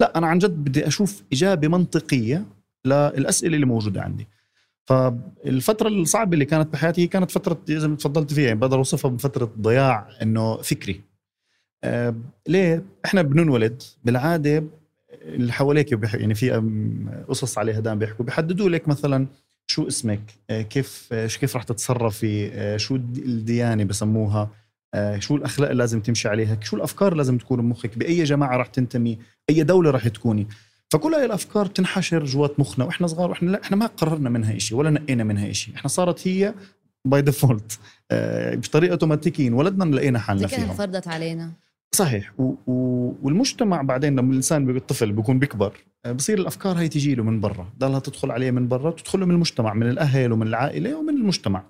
لا 0.00 0.18
أنا 0.18 0.26
عن 0.26 0.38
جد 0.38 0.50
بدي 0.50 0.86
أشوف 0.86 1.22
إجابة 1.32 1.68
منطقية 1.68 2.44
للأسئلة 2.84 3.54
اللي 3.54 3.66
موجودة 3.66 4.02
عندي 4.02 4.26
فالفترة 4.86 5.88
الصعبة 5.88 6.34
اللي 6.34 6.44
كانت 6.44 6.72
بحياتي 6.72 7.06
كانت 7.06 7.30
فترة 7.30 7.58
زي 7.68 7.88
ما 7.88 7.96
تفضلت 7.96 8.32
فيها 8.32 8.46
يعني 8.46 8.58
بقدر 8.58 8.78
أوصفها 8.78 9.10
بفترة 9.10 9.52
ضياع 9.60 10.08
إنه 10.22 10.56
فكري. 10.56 11.00
آه 11.84 12.14
ليه؟ 12.48 12.84
إحنا 13.04 13.22
بننولد 13.22 13.82
بالعادة 14.04 14.64
اللي 15.10 15.52
حواليك 15.52 15.92
يعني 16.14 16.34
في 16.34 16.50
قصص 17.28 17.58
عليها 17.58 17.80
دائما 17.80 17.98
بيحكوا. 17.98 18.24
بيحددوا 18.24 18.68
لك 18.68 18.88
مثلا 18.88 19.26
شو 19.70 19.88
اسمك 19.88 20.20
آه، 20.50 20.62
كيف 20.62 21.08
آه، 21.12 21.26
كيف 21.26 21.56
رح 21.56 21.62
تتصرفي 21.62 22.50
آه، 22.52 22.76
شو 22.76 22.96
الديانة 22.96 23.84
بسموها 23.84 24.50
شو 25.18 25.36
الأخلاق 25.36 25.70
اللي 25.70 25.82
لازم 25.82 26.00
تمشي 26.00 26.28
عليها 26.28 26.58
شو 26.62 26.76
الأفكار 26.76 27.08
اللي 27.08 27.16
لازم 27.16 27.38
تكون 27.38 27.60
بمخك 27.60 27.98
بأي 27.98 28.24
جماعة 28.24 28.56
راح 28.56 28.66
تنتمي 28.66 29.18
أي 29.50 29.62
دولة 29.62 29.90
راح 29.90 30.08
تكوني. 30.08 30.48
فكل 30.90 31.14
هاي 31.14 31.24
الأفكار 31.24 31.66
بتنحشر 31.66 32.24
جوات 32.24 32.60
مخنا. 32.60 32.84
وإحنا 32.84 33.06
صغار 33.06 33.30
وإحنا 33.30 33.50
لا 33.50 33.62
إحنا 33.62 33.76
ما 33.76 33.86
قررنا 33.86 34.30
منها 34.30 34.58
شيء 34.58 34.78
ولا 34.78 34.90
نقينا 34.90 35.24
منها 35.24 35.52
شيء 35.52 35.74
إحنا 35.74 35.88
صارت 35.88 36.28
هي 36.28 36.54
by 37.04 37.22
default 37.22 37.78
بطريقة 38.52 38.92
اوتوماتيكيا 38.92 39.50
ولدنا 39.50 39.96
لقينا 39.96 40.18
حالنا 40.18 40.46
فيها 40.46 40.72
فرضت 40.72 41.08
علينا. 41.08 41.52
صحيح. 41.92 42.32
و... 42.38 42.54
و... 42.66 43.14
والمجتمع 43.22 43.82
بعدين 43.82 44.16
لما 44.16 44.30
الإنسان 44.30 44.76
الطفل 44.76 45.12
بيكون 45.12 45.38
بيكبر 45.38 45.72
آه، 46.04 46.12
بصير 46.12 46.38
الأفكار 46.38 46.78
هي 46.78 46.88
تجي 46.88 47.14
له 47.14 47.22
من 47.22 47.40
برا. 47.40 47.72
ضلها 47.78 47.98
تدخل 47.98 48.30
عليه 48.30 48.50
من 48.50 48.68
برا 48.68 48.90
تدخل 48.90 49.20
له 49.20 49.26
من 49.26 49.34
المجتمع 49.34 49.74
من 49.74 49.88
الأهل 49.88 50.32
ومن 50.32 50.46
العائلة 50.46 50.98
ومن 50.98 51.14
المجتمع. 51.14 51.64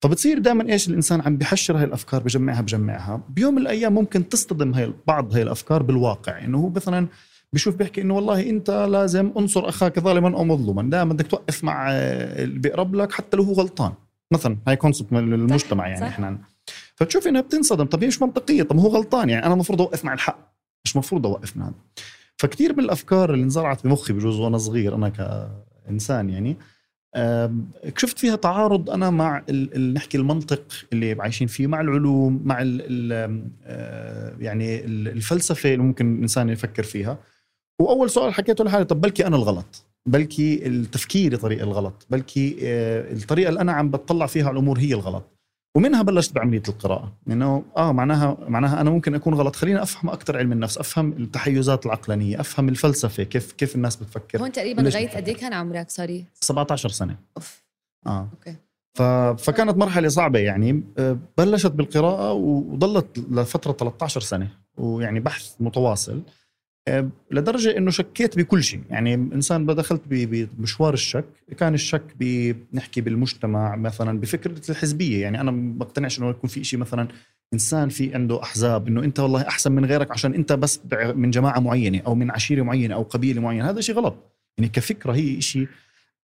فبتصير 0.00 0.38
دائما 0.38 0.72
إيش 0.72 0.88
الإنسان 0.88 1.20
عم 1.20 1.36
بحشر 1.36 1.78
هاي 1.78 1.84
الأفكار 1.84 2.22
بجمعها 2.22 2.60
بجمعها. 2.60 3.22
بيوم 3.28 3.54
من 3.54 3.62
الأيام 3.62 3.94
ممكن 3.94 4.28
تصطدم 4.28 4.74
هاي 4.74 4.92
بعض 5.06 5.34
هاي 5.34 5.42
الأفكار 5.42 5.82
بالواقع. 5.82 6.44
إنه 6.44 6.58
هو 6.58 6.68
مثلا 6.68 7.08
بشوف 7.52 7.76
بيحكي 7.76 8.02
إنه 8.02 8.14
والله 8.14 8.50
أنت 8.50 8.70
لازم 8.70 9.32
انصر 9.38 9.68
أخاك 9.68 9.98
ظالما 9.98 10.36
أو 10.36 10.44
مظلوما. 10.44 10.82
دائما 10.82 11.12
بدك 11.12 11.26
توقف 11.26 11.64
مع 11.64 11.90
اللي 11.90 12.58
بيقرب 12.58 12.94
لك 12.94 13.12
حتى 13.12 13.36
لو 13.36 13.42
هو 13.42 13.52
غلطان. 13.52 13.92
مثلا 14.32 14.56
هاي 14.68 14.76
كونسبت 14.76 15.12
من 15.12 15.32
المجتمع 15.32 15.88
يعني 15.88 16.00
صح. 16.00 16.06
إحنا 16.06 16.38
فتشوف 17.02 17.26
إنها 17.28 17.40
بتنصدم. 17.40 17.84
طب 17.84 18.02
هي 18.02 18.08
مش 18.08 18.22
منطقية؟ 18.22 18.62
طب 18.62 18.78
هو 18.78 18.88
غلطان؟ 18.88 19.28
يعني 19.28 19.46
أنا 19.46 19.54
المفروض 19.54 19.80
أوقف 19.80 20.04
مع 20.04 20.12
الحق. 20.12 20.52
مش 20.84 20.94
المفروض 20.94 21.26
أوقف 21.26 21.56
مع 21.56 21.64
هذا. 21.64 21.74
فكتير 22.36 22.72
من 22.72 22.84
الأفكار 22.84 23.34
اللي 23.34 23.44
انزرعت 23.44 23.84
بمخي 23.86 24.12
بجوز 24.12 24.40
وأنا 24.40 24.58
صغير 24.58 24.94
أنا 24.94 25.08
كإنسان 25.08 26.30
يعني 26.30 26.56
اكتشفت 27.14 28.18
فيها 28.18 28.36
تعارض 28.36 28.90
أنا 28.90 29.10
مع 29.10 29.42
نحكي 29.94 30.18
المنطق 30.18 30.62
اللي 30.92 31.16
عايشين 31.20 31.46
فيه 31.46 31.66
مع 31.66 31.80
العلوم 31.80 32.42
مع 32.44 32.62
ال 32.62 32.82
ال 32.82 33.42
آه، 33.64 34.36
يعني 34.40 34.84
الفلسفة 34.84 35.72
اللي 35.72 35.84
ممكن 35.84 36.14
الإنسان 36.14 36.48
يفكر 36.48 36.82
فيها. 36.82 37.18
وأول 37.80 38.10
سؤال 38.10 38.34
حكيته 38.34 38.64
لحالي 38.64 38.84
طب 38.84 39.00
بلكي 39.00 39.26
أنا 39.26 39.36
الغلط؟ 39.36 39.84
بلكي 40.06 40.66
التفكير 40.66 41.36
طريقه 41.36 41.64
الغلط؟ 41.64 42.06
بلكي 42.10 42.56
آه، 42.62 43.12
الطريقة 43.12 43.48
اللي 43.48 43.60
أنا 43.60 43.72
عم 43.72 43.90
بطلع 43.90 44.26
فيها 44.26 44.44
على 44.44 44.52
الأمور 44.52 44.78
هي 44.78 44.94
الغلط. 44.94 45.24
ومنها 45.74 46.02
بلشت 46.02 46.34
بعملية 46.34 46.62
القراءة. 46.68 47.12
إنه 47.30 47.62
آه 47.76 47.92
معناها 47.92 48.36
معناها 48.48 48.80
أنا 48.80 48.90
ممكن 48.90 49.14
أكون 49.14 49.34
غلط. 49.34 49.56
خليني 49.56 49.82
أفهم 49.82 50.10
أكثر 50.10 50.38
علم 50.38 50.52
النفس 50.52 50.78
أفهم 50.78 51.12
التحيزات 51.12 51.86
العقلانية 51.86 52.40
أفهم 52.40 52.68
الفلسفة 52.68 53.22
كيف 53.22 53.52
كيف 53.52 53.74
الناس 53.76 53.96
بتفكر. 53.96 54.40
هون 54.42 54.52
تقريبا 54.52 54.80
لغاية 54.82 55.08
قد 55.16 55.28
إيه 55.28 55.36
كان 55.36 55.52
عمرك؟ 55.52 55.90
sorry. 55.90 56.24
17 56.40 56.88
سنة. 56.88 57.16
أوف. 57.36 57.62
آه. 58.06 58.28
okay. 58.32 58.56
ف... 58.94 59.02
فكانت 59.42 59.76
مرحلة 59.76 60.08
صعبة 60.08 60.38
يعني. 60.38 60.82
آه، 60.98 61.18
بلشت 61.38 61.72
بالقراءة 61.72 62.32
وظلت 62.32 63.18
لفترة 63.30 63.72
13 63.72 64.20
سنة. 64.20 64.48
ويعني 64.76 65.20
بحث 65.20 65.54
متواصل. 65.60 66.22
لدرجة 67.30 67.76
إنه 67.76 67.90
شكيت 67.90 68.38
بكل 68.38 68.62
شيء. 68.62 68.80
يعني 68.90 69.14
إنسان 69.14 69.66
دخلت 69.66 70.02
بمشوار 70.06 70.94
الشك 70.94 71.24
كان 71.58 71.74
الشك 71.74 72.02
بنحكي 72.20 73.00
بالمجتمع 73.00 73.76
مثلا 73.76 74.20
بفكرة 74.20 74.70
الحزبية. 74.70 75.22
يعني 75.22 75.40
أنا 75.40 75.50
ما 75.50 75.78
بقتنعش 75.78 76.18
إنه 76.18 76.30
يكون 76.30 76.50
في 76.50 76.64
شيء 76.64 76.78
مثلا 76.78 77.08
إنسان 77.54 77.88
في 77.88 78.14
عنده 78.14 78.42
أحزاب 78.42 78.88
إنه 78.88 79.04
أنت 79.04 79.20
والله 79.20 79.48
أحسن 79.48 79.72
من 79.72 79.84
غيرك 79.84 80.10
عشان 80.10 80.34
أنت 80.34 80.52
بس 80.52 80.80
من 81.14 81.30
جماعة 81.30 81.60
معينة 81.60 82.02
أو 82.06 82.14
من 82.14 82.30
عشيرة 82.30 82.62
معينة 82.62 82.94
أو 82.94 83.02
قبيلة 83.02 83.40
معينة. 83.40 83.70
هذا 83.70 83.80
شيء 83.80 83.94
غلط. 83.94 84.14
يعني 84.58 84.70
كفكرة 84.70 85.12
هي 85.12 85.40
شيء 85.40 85.68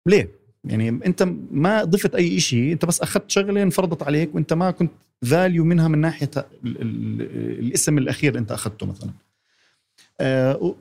ليه؟ 0.07 0.29
يعني 0.65 0.89
أنت 0.89 1.29
ما 1.51 1.85
ضفت 1.85 2.15
أي 2.15 2.41
شيء 2.41 2.73
أنت 2.73 2.85
بس 2.85 3.01
أخذت 3.01 3.31
شغلة 3.31 3.63
انفرضت 3.63 4.03
عليك 4.03 4.35
وأنت 4.35 4.53
ما 4.53 4.71
كنت 4.71 4.93
فاليو 5.25 5.65
منها 5.65 5.89
من 5.89 5.99
ناحية 5.99 6.31
الاسم 6.65 7.99
الأخير 7.99 8.39
أنت 8.39 8.53
أخذته 8.53 8.87
مثلا. 8.87 9.11
آه، 9.11 9.32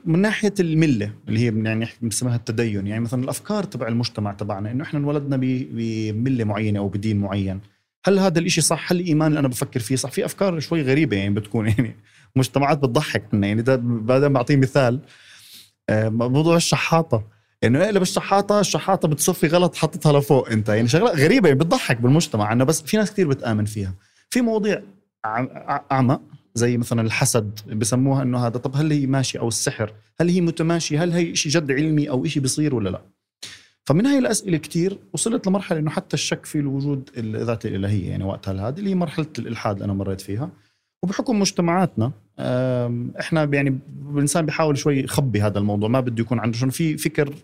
من 0.04 0.18
ناحية 0.18 0.54
الملة 0.60 1.12
اللي 1.28 1.40
هي 1.40 1.62
يعني 1.64 1.88
بنسميها 2.02 2.36
التدين. 2.36 2.86
يعني 2.86 3.00
مثلا 3.00 3.24
الأفكار 3.24 3.64
تبع 3.64 3.88
المجتمع 3.88 4.32
تبعنا 4.32 4.70
إنه 4.70 4.84
إحنا 4.84 4.98
انولدنا 4.98 5.36
بملة 5.40 6.44
معينة 6.44 6.78
أو 6.78 6.88
بدين 6.88 7.20
معين. 7.20 7.60
هل 8.06 8.18
هذا 8.18 8.38
الإشي 8.38 8.60
صح؟ 8.60 8.92
هل 8.92 9.00
الإيمان 9.00 9.28
اللي 9.28 9.40
أنا 9.40 9.48
بفكر 9.48 9.80
فيه 9.80 9.96
صح؟ 9.96 10.10
في 10.10 10.24
أفكار 10.24 10.60
شوي 10.60 10.82
غريبة 10.82 11.16
يعني 11.16 11.34
بتكون 11.34 11.68
يعني 11.78 11.96
مجتمعات 12.36 12.78
بتضحك 12.78 13.24
عنا 13.32 13.46
يعني 13.46 13.62
ده 13.62 13.76
بعدين 13.82 14.32
بعطيه 14.32 14.56
مثال 14.56 15.00
آه، 15.88 16.08
موضوع 16.08 16.56
الشحاطة. 16.56 17.24
إنه 17.64 17.84
اقلب 17.84 18.02
الشحاطه 18.02 18.60
الشحاطة 18.60 19.08
بتصفي 19.08 19.46
غلط 19.46 19.76
حطتها 19.76 20.20
لفوق 20.20 20.50
أنت. 20.50 20.68
يعني 20.68 20.88
شغلة 20.88 21.10
غريبة 21.10 21.48
يعني 21.48 21.60
بتضحك 21.60 22.00
بالمجتمع. 22.00 22.52
انه 22.52 22.64
بس 22.64 22.82
في 22.82 22.96
ناس 22.96 23.12
كثير 23.12 23.28
بتآمن 23.28 23.64
فيها. 23.64 23.94
في 24.30 24.40
مواضيع 24.40 24.82
اعمق 25.92 26.20
زي 26.54 26.76
مثلا 26.76 27.02
الحسد 27.02 27.60
بسموها 27.72 28.22
إنه 28.22 28.38
هذا 28.38 28.58
طب 28.58 28.76
هل 28.76 28.92
هي 28.92 29.06
ماشي 29.06 29.38
أو 29.38 29.48
السحر؟ 29.48 29.94
هل 30.20 30.28
هي 30.28 30.40
متماشي 30.40 30.98
هل 30.98 31.12
هي 31.12 31.34
شيء 31.34 31.52
جد 31.52 31.72
علمي 31.72 32.10
أو 32.10 32.24
شيء 32.24 32.42
بيصير 32.42 32.74
ولا 32.74 32.90
لا؟ 32.90 33.02
فمن 33.84 34.06
هاي 34.06 34.18
الأسئلة 34.18 34.58
كثير 34.58 34.98
وصلت 35.12 35.46
لمرحلة 35.46 35.78
إنه 35.78 35.90
حتى 35.90 36.14
الشك 36.14 36.46
في 36.46 36.58
الوجود 36.58 37.10
الذات 37.16 37.66
الإلهية 37.66 38.10
يعني 38.10 38.24
وقتها 38.24 38.68
هذه 38.68 38.78
اللي 38.78 38.90
هي 38.90 38.94
مرحلة 38.94 39.26
الإلحاد 39.38 39.74
اللي 39.74 39.84
أنا 39.84 39.94
مريت 39.94 40.20
فيها. 40.20 40.50
وبحكم 41.02 41.40
مجتمعاتنا 41.40 42.12
إحنا 43.20 43.44
يعني 43.52 43.78
الإنسان 44.14 44.46
بيحاول 44.46 44.78
شوي 44.78 45.00
يخبي 45.00 45.42
هذا 45.42 45.58
الموضوع 45.58 45.88
ما 45.88 46.00
بده 46.00 46.22
يكون 46.22 46.38
عنده 46.38 46.58
في 46.58 46.98
فكر 46.98 47.34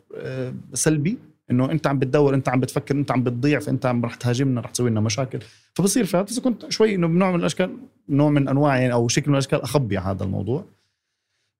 سلبي 0.75 1.19
إنه 1.50 1.71
أنت 1.71 1.87
عم 1.87 1.99
بتدور 1.99 2.35
أنت 2.35 2.49
عم 2.49 2.61
بتفكر 2.61 2.95
أنت 2.95 3.11
عم 3.11 3.23
بتضيع 3.23 3.59
فأنت 3.59 3.87
عم 3.87 4.05
رح 4.05 4.14
تهاجمنا 4.14 4.61
رح 4.61 4.71
تسوي 4.71 4.90
لنا 4.90 5.00
مشاكل. 5.00 5.38
فبصير 5.75 6.05
في 6.05 6.23
بس 6.23 6.38
كنت 6.38 6.71
شوي 6.71 6.95
إنه 6.95 7.07
بنوع 7.07 7.31
من 7.31 7.40
الأشكال 7.40 7.76
نوع 8.09 8.31
من 8.31 8.49
أنواع 8.49 8.78
يعني 8.78 8.93
أو 8.93 9.09
شكل 9.09 9.31
من 9.31 9.35
الأشكال 9.35 9.62
أخبي 9.62 9.99
هذا 9.99 10.25
الموضوع. 10.25 10.64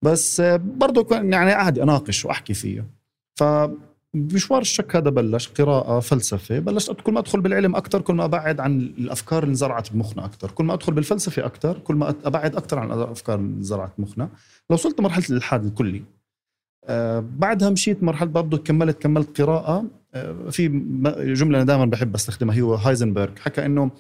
بس 0.03 0.41
برضه 0.57 1.07
يعني 1.11 1.53
عادي 1.53 1.83
أناقش 1.83 2.25
وأحكي 2.25 2.55
فيه. 2.55 2.85
ف 3.37 3.45
مشوار 4.15 4.61
الشك 4.61 4.97
هذا 4.97 5.11
بلش 5.11 5.49
قراءة 5.49 6.01
فلسفة 6.01 6.59
بلشت 6.59 7.01
كل 7.01 7.13
ما 7.13 7.21
أدخل 7.21 7.41
بالعلم 7.41 7.77
أكثر 7.77 8.01
كل 8.01 8.15
ما 8.15 8.25
أبعد 8.25 8.61
عن 8.61 8.81
الأفكار 8.81 9.43
اللي 9.43 9.51
انزرعت 9.51 9.93
بمخنا 9.93 10.25
أكثر 10.25 10.51
كل 10.51 10.65
ما 10.65 10.75
أدخل 10.75 10.93
بالفلسفة 10.93 11.47
أكثر 11.47 11.79
كل 11.79 11.95
ما 11.95 12.15
أبعد 12.25 12.57
أكثر 12.57 12.79
عن 12.79 12.93
الأفكار 12.93 13.39
اللي 13.39 13.57
انزرعت 13.57 13.93
بمخنا. 13.99 14.29
لو 14.71 14.75
وصلت 14.75 15.01
مرحلة 15.01 15.25
الإلحاد 15.31 15.65
الكلي. 15.65 15.99
آه 15.99 16.18
بعدها 17.21 17.71
مشيت 17.71 18.03
مرحلة 18.03 18.31
برضه 18.31 18.59
كملت 18.59 19.03
كملت 19.03 19.41
قراءة. 19.41 19.85
آه 20.15 20.51
في 20.51 20.69
جملة 21.19 21.59
أنا 21.59 21.65
دائما 21.65 21.85
بحب 21.85 22.15
أستخدمها 22.15 22.61
هو 22.61 22.75
هايزنبرغ. 22.75 23.31
حكى 23.39 23.67
إنه 23.67 23.91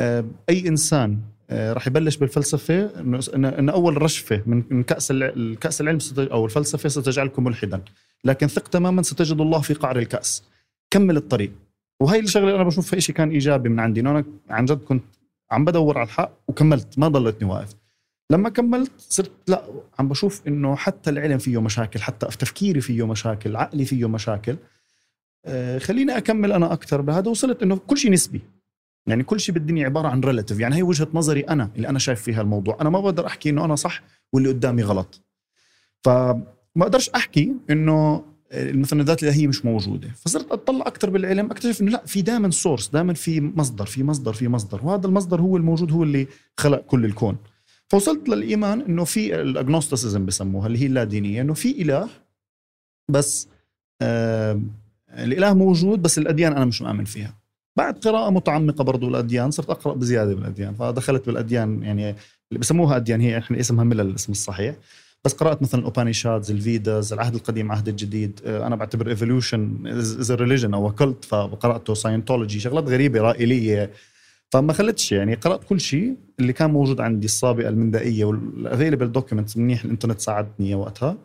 آه 0.00 0.24
أي 0.48 0.68
إنسان 0.68 1.18
آه، 1.50 1.72
راح 1.72 1.86
يبلش 1.86 2.16
بالفلسفة 2.16 2.90
ان 3.36 3.68
أول 3.68 4.02
رشفة 4.02 4.42
من 4.46 4.82
كأس 4.82 5.10
الكاس 5.10 5.80
العلم 5.80 5.98
أو 6.18 6.44
الفلسفة 6.44 6.88
ستجعلكم 6.88 7.44
ملحدا. 7.44 7.80
لكن 8.24 8.46
ثق 8.46 8.68
تماما 8.68 9.02
ستجد 9.02 9.40
الله 9.40 9.60
في 9.60 9.74
قعر 9.74 9.98
الكأس. 9.98 10.44
كمل 10.90 11.16
الطريق. 11.16 11.52
وهي 12.00 12.20
الشغلة 12.20 12.54
أنا 12.54 12.64
بشوفها 12.64 13.00
شيء 13.00 13.14
كان 13.14 13.30
إيجابي 13.30 13.68
من 13.68 13.80
عندي. 13.80 14.00
إنه 14.00 14.10
أنا 14.10 14.24
عن 14.50 14.64
جد 14.64 14.78
كنت 14.78 15.04
عم 15.50 15.64
بدور 15.64 15.98
على 15.98 16.06
الحق 16.06 16.32
وكملت 16.48 16.98
ما 16.98 17.08
ضلتني 17.08 17.48
واقف. 17.48 17.74
لما 18.32 18.48
كملت 18.48 18.92
صرت 18.98 19.30
لا 19.48 19.64
عم 19.98 20.08
بشوف 20.08 20.42
إنه 20.48 20.76
حتى 20.76 21.10
العلم 21.10 21.38
فيه 21.38 21.60
مشاكل 21.60 22.00
حتى 22.00 22.30
في 22.30 22.38
تفكيري 22.38 22.80
فيه 22.80 23.06
مشاكل 23.06 23.56
عقلي 23.56 23.84
فيه 23.84 24.08
مشاكل. 24.08 24.56
آه 25.44 25.78
خليني 25.78 26.16
أكمل 26.16 26.52
أنا 26.52 26.72
أكثر 26.72 27.00
بهذا 27.00 27.30
وصلت 27.30 27.62
إنه 27.62 27.76
كل 27.76 27.98
شيء 27.98 28.12
نسبي. 28.12 28.40
يعني 29.06 29.22
كل 29.22 29.40
شيء 29.40 29.54
بالدنيا 29.54 29.86
عبارة 29.86 30.08
عن 30.08 30.20
relative 30.20 30.60
يعني 30.60 30.76
هي 30.76 30.82
وجهة 30.82 31.08
نظري 31.14 31.40
أنا 31.40 31.70
اللي 31.76 31.88
أنا 31.88 31.98
شايف 31.98 32.22
فيها 32.22 32.40
الموضوع. 32.40 32.78
أنا 32.80 32.90
ما 32.90 33.00
بقدر 33.00 33.26
أحكي 33.26 33.50
إنه 33.50 33.64
أنا 33.64 33.76
صح 33.76 34.02
واللي 34.32 34.48
قدامي 34.48 34.82
غلط. 34.82 35.20
فما 36.04 36.44
أقدرش 36.76 37.08
أحكي 37.08 37.52
إنه 37.70 38.24
مثلا 38.54 39.00
الذات 39.00 39.22
الالهيه 39.22 39.46
مش 39.46 39.64
موجودة. 39.64 40.08
فصرت 40.08 40.52
أطلع 40.52 40.86
أكثر 40.86 41.10
بالعلم 41.10 41.50
أكتشف 41.50 41.80
إنه 41.80 41.90
لا 41.90 42.06
في 42.06 42.22
دائما 42.22 42.50
source 42.50 42.88
دائما 42.88 43.14
في 43.14 43.40
مصدر 43.40 43.86
في 43.86 44.02
مصدر 44.02 44.32
في 44.32 44.48
مصدر. 44.48 44.80
وهذا 44.82 45.06
المصدر 45.06 45.40
هو 45.40 45.56
الموجود 45.56 45.92
هو 45.92 46.02
اللي 46.02 46.26
خلق 46.56 46.80
كل 46.80 47.04
الكون. 47.04 47.36
فوصلت 47.92 48.28
للإيمان 48.28 48.80
إنه 48.80 49.04
في 49.04 49.40
ال 49.40 49.47
agnosticism 49.47 50.26
بسموها 50.26 50.66
اللي 50.66 50.78
هي 50.78 50.86
اللادينية 50.86 51.40
إنه 51.40 51.54
في 51.54 51.82
إله 51.82 52.08
بس 53.10 53.48
آه 54.02 54.60
الإله 55.10 55.54
موجود 55.54 56.02
بس 56.02 56.18
الأديان 56.18 56.52
أنا 56.52 56.64
مش 56.64 56.82
مؤمن 56.82 57.04
فيها. 57.04 57.34
بعد 57.76 57.98
قراءة 57.98 58.30
متعمقة 58.30 58.84
برضو 58.84 59.08
الأديان 59.08 59.50
صرت 59.50 59.70
أقرأ 59.70 59.94
بزيادة 59.94 60.34
بالأديان 60.34 60.74
فدخلت 60.74 61.26
بالأديان 61.26 61.82
يعني 61.82 62.10
اللي 62.10 62.58
بسموها 62.60 62.96
أديان 62.96 63.20
هي 63.20 63.38
إحنا 63.38 63.60
اسمها 63.60 63.84
ملل 63.84 64.00
الاسم 64.00 64.32
الصحيح. 64.32 64.74
بس 65.24 65.32
قرأت 65.32 65.62
مثلا 65.62 65.80
ال 65.80 65.86
Upanishads 65.86 66.50
ال 66.50 66.60
Vedas 66.60 67.12
العهد 67.12 67.34
القديم 67.34 67.66
العهد 67.66 67.88
الجديد 67.88 68.40
آه، 68.46 68.66
أنا 68.66 68.76
بعتبر 68.76 69.08
evolution 69.08 69.86
as 69.86 70.32
religion 70.32 70.74
أو 70.74 70.92
cult 70.92 71.24
فقرأته 71.24 71.94
Scientology 71.94 72.60
شغلات 72.60 72.88
غريبة 72.88 73.20
رائلية 73.20 73.90
فما 74.52 74.72
خلتش 74.72 75.12
يعني 75.12 75.34
قرأت 75.34 75.64
كل 75.64 75.80
شيء 75.80 76.16
اللي 76.40 76.52
كان 76.52 76.70
موجود 76.70 77.00
عندي 77.00 77.24
الصابئة 77.24 77.68
المندائية 77.68 78.24
وال 78.24 78.40
available 78.40 79.12
documents 79.12 79.56
منيح 79.56 79.84
الإنترنت 79.84 80.20
ساعدتني 80.20 80.74
وقتها. 80.74 81.16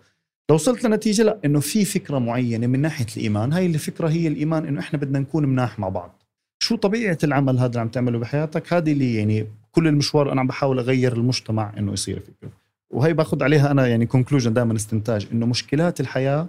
لو 0.50 0.56
وصلت 0.56 0.84
لنتيجة 0.84 1.24
لا 1.24 1.38
إنه 1.46 1.60
في 1.60 1.86
فكرة 1.86 2.20
معينة 2.20 2.68
من 2.68 2.80
ناحية 2.80 3.06
الإيمان. 3.18 3.54
هاي 3.54 3.66
الفكرة 3.66 4.08
هي 4.08 4.28
الإيمان 4.28 4.66
إنه 4.66 4.80
إحنا 4.80 5.00
بدنا 5.00 5.20
نكون 5.20 5.46
مناح 5.46 5.80
مع 5.80 5.90
بعض. 5.90 6.24
شو 6.60 6.76
طبيعة 6.76 7.18
العمل 7.24 7.58
هذا 7.58 7.68
اللي 7.68 7.80
عم 7.80 7.88
تعمله 7.88 8.20
بحياتك؟ 8.20 8.74
هذه 8.74 8.92
اللي 8.92 9.16
يعني 9.16 9.48
كل 9.72 9.88
المشوار 9.88 10.32
أنا 10.32 10.42
عم 10.42 10.48
بحاول 10.48 10.80
أغير 10.80 11.14
المجتمع 11.14 11.74
إنه 11.78 11.94
يصير 11.94 12.20
فكره 12.20 12.52
وهي 12.90 13.14
باخذ 13.14 13.44
عليها 13.44 13.72
أنا 13.72 13.88
يعني 13.88 14.06
conclusion 14.06 14.54
دائما 14.54 14.76
استنتاج 14.76 15.28
إنه 15.32 15.46
مشكلات 15.46 16.00
الحياة 16.00 16.48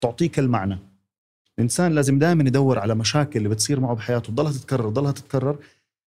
تعطيك 0.00 0.38
المعنى. 0.38 0.78
الإنسان 1.58 1.92
لازم 1.92 2.18
دائما 2.18 2.42
يدور 2.42 2.78
على 2.78 2.94
مشاكل 2.94 3.38
اللي 3.38 3.48
بتصير 3.48 3.80
معه 3.80 3.94
بحياته 3.94 4.32
تضلها 4.32 4.52
تتكرر 4.52 4.90
تضلها 4.90 5.12
تتكرر. 5.12 5.56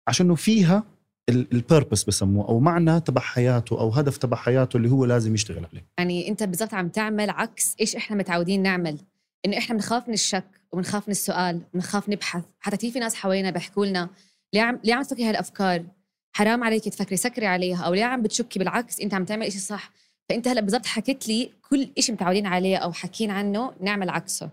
عشان 0.10 0.36
فيها 0.36 0.84
البيربس 1.30 2.04
بسموه 2.04 2.48
أو 2.48 2.60
معنى 2.60 3.00
تبع 3.00 3.22
حياته 3.22 3.80
أو 3.80 3.90
هدف 3.90 4.18
تبع 4.18 4.38
حياته 4.38 4.78
اللي 4.78 4.90
هو 4.90 5.06
لازم 5.06 5.34
يشتغل 5.34 5.66
عليه. 5.72 5.86
يعني 5.98 6.28
أنت 6.30 6.44
بالضبط 6.44 6.74
عم 6.74 6.90
تعمل 6.90 7.30
عكس 7.30 7.76
إيش 7.82 7.96
إحنا 7.96 8.18
متعودين 8.18 8.62
نعمل. 8.62 8.98
إنه 9.46 9.58
إحنا 9.58 9.76
بنخاف 9.76 10.08
من 10.08 10.14
الشك 10.14 10.46
وبنخاف 10.72 11.08
من 11.08 11.12
السؤال 11.12 11.62
بنخاف 11.74 12.10
نبحث. 12.10 12.44
حتى 12.60 12.78
كثير 12.78 12.92
في 12.92 13.00
ناس 13.00 13.16
حوالينا 13.16 13.52
بيحكوا 13.52 13.86
لنا 13.86 14.10
ليه 14.54 14.62
عم 14.62 14.80
ليه 14.84 14.94
عم 14.94 15.04
تفكري 15.04 15.24
هالأفكار؟ 15.24 15.86
حرام 16.34 16.64
عليك 16.64 16.84
تفكري 16.84 17.18
سكري 17.18 17.46
عليها 17.46 17.84
أو 17.84 17.94
ليه 17.94 18.04
عم 18.04 18.22
بتشكي؟ 18.22 18.60
بالعكس 18.60 19.00
أنت 19.00 19.14
عم 19.14 19.26
تعمل 19.26 19.52
شيء 19.52 19.62
صح. 19.62 19.92
فأنت 20.30 20.48
هلأ 20.48 20.62
بالضبط 20.62 20.86
حكيت 20.86 21.28
لي 21.28 21.50
كل 21.70 21.90
شيء 22.00 22.16
متعودين 22.16 22.46
عليه 22.46 22.78
أو 22.78 22.92
حاكين 22.92 23.32
عنه 23.32 23.72
نعمل 23.82 24.10
عكسه. 24.10 24.50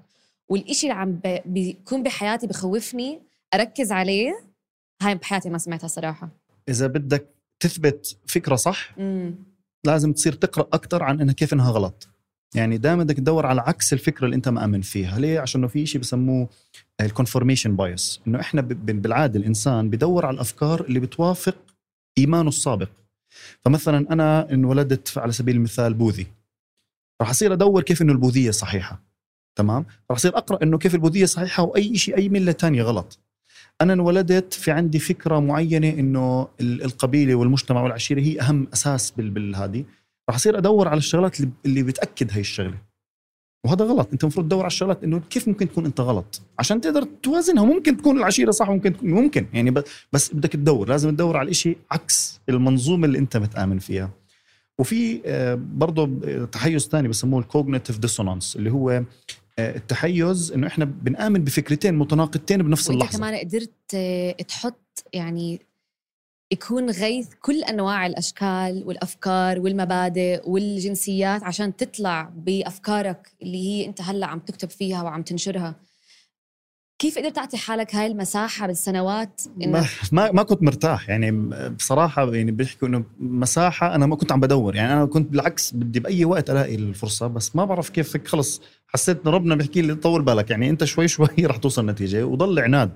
والإشي 0.48 0.86
اللي 0.86 1.00
عم 1.00 1.20
بيكون 1.46 2.02
بحياتي 2.02 2.46
بخوفني 2.46 3.20
أركز 3.54 3.92
عليه 3.92 4.45
هاي 5.02 5.14
بحياتي 5.14 5.50
ما 5.50 5.58
سمعتها 5.58 5.88
صراحة. 5.88 6.28
إذا 6.68 6.86
بدك 6.86 7.28
تثبت 7.60 8.16
فكرة 8.26 8.56
صح 8.56 8.98
مم. 8.98 9.34
لازم 9.86 10.12
تصير 10.12 10.32
تقرأ 10.32 10.68
أكثر 10.72 11.02
عن 11.02 11.20
إنها 11.20 11.34
كيف 11.34 11.52
إنها 11.52 11.70
غلط. 11.70 12.08
يعني 12.54 12.78
دائما 12.78 13.04
بدك 13.04 13.16
تدور 13.16 13.46
على 13.46 13.60
عكس 13.60 13.92
الفكرة 13.92 14.24
اللي 14.24 14.36
أنت 14.36 14.48
مآمن 14.48 14.80
فيها. 14.80 15.18
ليه؟ 15.18 15.40
عشان 15.40 15.68
في 15.68 15.86
شيء 15.86 16.00
بسموه 16.00 16.48
ال 17.00 17.06
confirmation 17.06 17.76
bias 17.76 18.20
إنه 18.26 18.40
إحنا 18.40 18.60
بالعادة 18.60 19.40
الإنسان 19.40 19.90
بدور 19.90 20.26
على 20.26 20.34
الأفكار 20.34 20.80
اللي 20.80 21.00
بتوافق 21.00 21.56
إيمانه 22.18 22.48
السابق. 22.48 22.88
فمثلا 23.64 24.12
أنا 24.12 24.52
انولدت 24.52 25.18
على 25.18 25.32
سبيل 25.32 25.56
المثال 25.56 25.94
بوذي 25.94 26.26
راح 27.20 27.30
أصير 27.30 27.52
أدور 27.52 27.82
كيف 27.82 28.02
إنه 28.02 28.12
البوذية 28.12 28.50
صحيحة. 28.50 29.00
تمام؟ 29.58 29.86
راح 30.10 30.18
أصير 30.18 30.38
أقرأ 30.38 30.62
إنه 30.62 30.78
كيف 30.78 30.94
البوذية 30.94 31.24
صحيحة 31.24 31.62
وأي 31.62 31.98
شيء 31.98 32.16
أي 32.16 32.28
ملة 32.28 32.52
تانية 32.52 32.82
غلط. 32.82 33.18
أنا 33.80 33.92
انولدت 33.92 34.54
في 34.54 34.70
عندي 34.70 34.98
فكرة 34.98 35.38
معينة 35.40 35.88
إنه 35.88 36.48
القبيلة 36.60 37.34
والمجتمع 37.34 37.82
والعشيرة 37.82 38.20
هي 38.20 38.40
أهم 38.40 38.66
أساس 38.72 39.10
بالهذه 39.10 39.84
راح 40.28 40.36
أصير 40.36 40.58
أدور 40.58 40.88
على 40.88 40.98
الشغلات 40.98 41.36
اللي 41.66 41.82
بتأكد 41.82 42.32
هاي 42.32 42.40
الشغلة. 42.40 42.78
وهذا 43.64 43.84
غلط. 43.84 44.08
أنت 44.12 44.22
المفروض 44.22 44.46
تدور 44.46 44.60
على 44.60 44.66
الشغلات 44.66 45.04
إنه 45.04 45.20
كيف 45.30 45.48
ممكن 45.48 45.68
تكون 45.68 45.84
أنت 45.84 46.00
غلط؟ 46.00 46.42
عشان 46.58 46.80
تقدر 46.80 47.02
توازنها. 47.22 47.64
ممكن 47.64 47.96
تكون 47.96 48.18
العشيرة 48.18 48.50
صح 48.50 48.70
ممكن 48.70 48.92
تكون 48.92 49.10
ممكن. 49.10 49.46
يعني 49.52 49.74
بس 50.12 50.34
بدك 50.34 50.52
تدور. 50.52 50.88
لازم 50.88 51.10
تدور 51.10 51.36
على 51.36 51.46
الإشي 51.46 51.76
عكس 51.90 52.40
المنظومة 52.48 53.06
اللي 53.06 53.18
أنت 53.18 53.36
متآمن 53.36 53.78
فيها. 53.78 54.10
وفي 54.78 55.20
آه، 55.26 55.54
برضه 55.54 56.10
تحيز 56.44 56.88
ثاني 56.88 57.08
بسموه 57.08 57.40
ال 57.40 57.46
cognitive 57.46 57.98
dissonance 57.98 58.56
اللي 58.56 58.70
هو 58.70 59.02
التحيز 59.58 60.52
إنه 60.52 60.66
إحنا 60.66 60.84
بنآمن 60.84 61.44
بفكرتين 61.44 61.94
متناقضتين 61.94 62.62
بنفس 62.62 62.90
اللحظة. 62.90 63.04
وانت 63.04 63.16
كمان 63.16 63.34
قدرت 63.34 63.94
آه، 63.94 64.32
تحط 64.32 65.04
يعني 65.12 65.60
يكون 66.52 66.90
غيث 66.90 67.28
كل 67.42 67.62
أنواع 67.64 68.06
الأشكال 68.06 68.82
والأفكار 68.86 69.60
والمبادئ 69.60 70.50
والجنسيات 70.50 71.42
عشان 71.42 71.76
تطلع 71.76 72.32
بأفكارك 72.36 73.32
اللي 73.42 73.58
هي 73.58 73.86
أنت 73.86 74.00
هلأ 74.00 74.26
عم 74.26 74.38
تكتب 74.38 74.70
فيها 74.70 75.02
وعم 75.02 75.22
تنشرها. 75.22 75.74
كيف 76.98 77.18
قدرت 77.18 77.36
تعطي 77.36 77.56
حالك 77.56 77.94
هاي 77.94 78.06
المساحة 78.06 78.66
بالسنوات 78.66 79.42
ما, 80.12 80.32
ما 80.32 80.42
كنت 80.42 80.62
مرتاح. 80.62 81.08
يعني 81.08 81.30
بصراحة 81.70 82.34
يعني 82.34 82.50
بيحكوا 82.50 82.88
إنه 82.88 83.04
مساحة 83.20 83.94
أنا 83.94 84.06
ما 84.06 84.16
كنت 84.16 84.32
عم 84.32 84.40
بدور. 84.40 84.76
يعني 84.76 84.92
أنا 84.92 85.06
كنت 85.06 85.30
بالعكس 85.30 85.72
بدي 85.74 86.00
بأي 86.00 86.24
وقت 86.24 86.50
ألاقي 86.50 86.74
الفرصة 86.74 87.26
بس 87.26 87.56
ما 87.56 87.64
بعرف 87.64 87.90
كيف 87.90 88.26
خلص 88.26 88.62
حسيت 88.88 89.20
إنه 89.26 89.30
ربنا 89.30 89.54
بيحكي 89.54 89.82
لي 89.82 89.94
طول 89.94 90.22
بالك. 90.22 90.50
يعني 90.50 90.70
أنت 90.70 90.84
شوي 90.84 91.08
شوي 91.14 91.28
رح 91.40 91.56
توصل 91.56 91.86
نتيجة 91.86 92.26
وضل 92.26 92.58
عناد. 92.58 92.90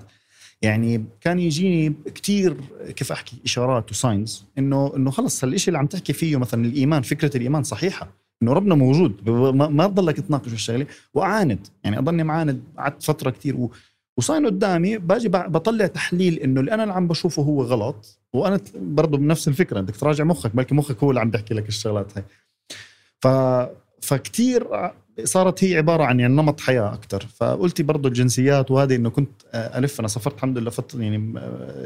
يعني 0.61 1.05
كان 1.21 1.39
يجيني 1.39 1.95
كثير 2.15 2.57
كيف 2.95 3.11
أحكي 3.11 3.37
إشارات 3.45 3.91
وساينز 3.91 4.45
انه 4.57 4.95
إنه 4.95 5.11
خلص 5.11 5.43
هالشيء 5.43 5.67
اللي 5.67 5.77
عم 5.77 5.87
تحكي 5.87 6.13
فيه 6.13 6.37
مثلا 6.37 6.65
الإيمان 6.65 7.01
فكرة 7.01 7.37
الإيمان 7.37 7.63
صحيحة. 7.63 8.21
إنه 8.43 8.53
ربنا 8.53 8.75
موجود. 8.75 9.29
ما 9.29 9.87
تضلك 9.87 10.19
تناقش 10.19 10.53
الشغله 10.53 10.85
وأعاند. 11.13 11.67
يعني 11.83 11.99
أضلني 11.99 12.23
معاند 12.23 12.63
قعدت 12.77 13.03
فترة 13.03 13.29
كثير 13.29 13.55
وصاين 14.17 14.45
قدامي 14.45 14.97
باجي 14.97 15.29
بطلع 15.29 15.87
تحليل 15.87 16.39
إنه 16.39 16.59
اللي 16.59 16.71
أنا 16.73 16.83
اللي 16.83 16.93
عم 16.93 17.07
بشوفه 17.07 17.41
هو 17.43 17.63
غلط 17.63 18.19
وأنا 18.33 18.59
برضه 18.75 19.17
بنفس 19.17 19.47
الفكرة 19.47 19.81
بدك 19.81 19.95
تراجع 19.95 20.23
مخك 20.23 20.55
بلكي 20.55 20.75
مخك 20.75 21.03
هو 21.03 21.09
اللي 21.09 21.21
عم 21.21 21.29
بيحكي 21.29 21.53
لك 21.53 21.67
الشغلات 21.67 22.17
هاي. 22.17 22.23
ف 23.21 23.27
فكتير 24.01 24.67
صارت 25.23 25.63
هي 25.63 25.77
عبارة 25.77 26.03
عن 26.03 26.19
يعني 26.19 26.33
نمط 26.33 26.59
حياة 26.59 26.93
أكثر 26.93 27.27
فقلتي 27.35 27.83
برضه 27.83 28.09
الجنسيات 28.09 28.71
وهذه 28.71 28.95
إنه 28.95 29.09
كنت 29.09 29.31
ألف 29.55 29.99
أنا 29.99 30.07
سافرت 30.07 30.35
الحمد 30.35 30.57
لله 30.57 30.69
فتره 30.69 31.01
يعني 31.01 31.41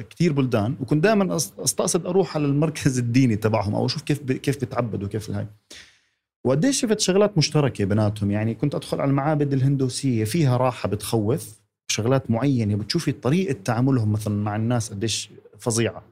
كثير 0.10 0.34
بلدان 0.34 0.76
وكنت 0.82 1.04
دائما 1.04 1.36
أستقصد 1.36 2.06
أروح 2.06 2.36
على 2.36 2.46
المركز 2.46 3.00
الديني 3.00 3.36
تبعهم 3.36 3.76
أو 3.76 3.86
أشوف 3.86 4.02
كيف 4.02 4.22
كيف 4.32 4.58
بتعبدوا 4.58 5.08
كيف 5.08 5.32
هاي 5.32 5.48
وقديش 6.46 6.82
شفت 6.82 7.00
شغلات 7.00 7.38
مشتركة 7.38 7.86
بيناتهم 7.86 8.32
يعني 8.32 8.54
كنت 8.54 8.76
أدخل 8.76 9.02
على 9.02 9.10
المعابد 9.10 9.54
الهندوسية 9.54 10.24
فيها 10.24 10.58
راحة 10.58 10.90
بتخوف 10.90 11.65
شغلات 11.96 12.32
معينة 12.32 12.76
بتشوفي 12.76 13.12
طريقة 13.12 13.56
تعاملهم 13.64 14.12
مثلا 14.12 14.44
مع 14.44 14.56
الناس 14.56 14.90
قديش 14.90 15.30
فظيعة. 15.60 16.04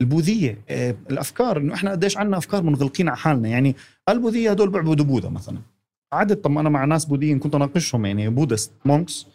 البوذية 0.00 0.58
آه، 0.68 0.94
الأفكار 1.10 1.56
إنه 1.58 1.74
إحنا 1.74 1.90
قديش 1.90 2.16
عندنا 2.16 2.38
أفكار 2.38 2.62
منغلقين 2.62 3.08
على 3.08 3.16
حالنا. 3.16 3.48
يعني 3.48 3.76
البوذية 4.08 4.50
هدول 4.50 4.70
بيعبدوا 4.70 5.04
بوذا 5.04 5.28
مثلا. 5.28 5.58
قعدت 6.12 6.44
طب 6.44 6.58
أنا 6.58 6.68
مع 6.68 6.84
ناس 6.84 7.04
بوذيين 7.04 7.38
كنت 7.38 7.54
أناقشهم 7.54 8.06
يعني 8.06 8.28
Buddhist 8.28 8.72
monks 8.84 9.26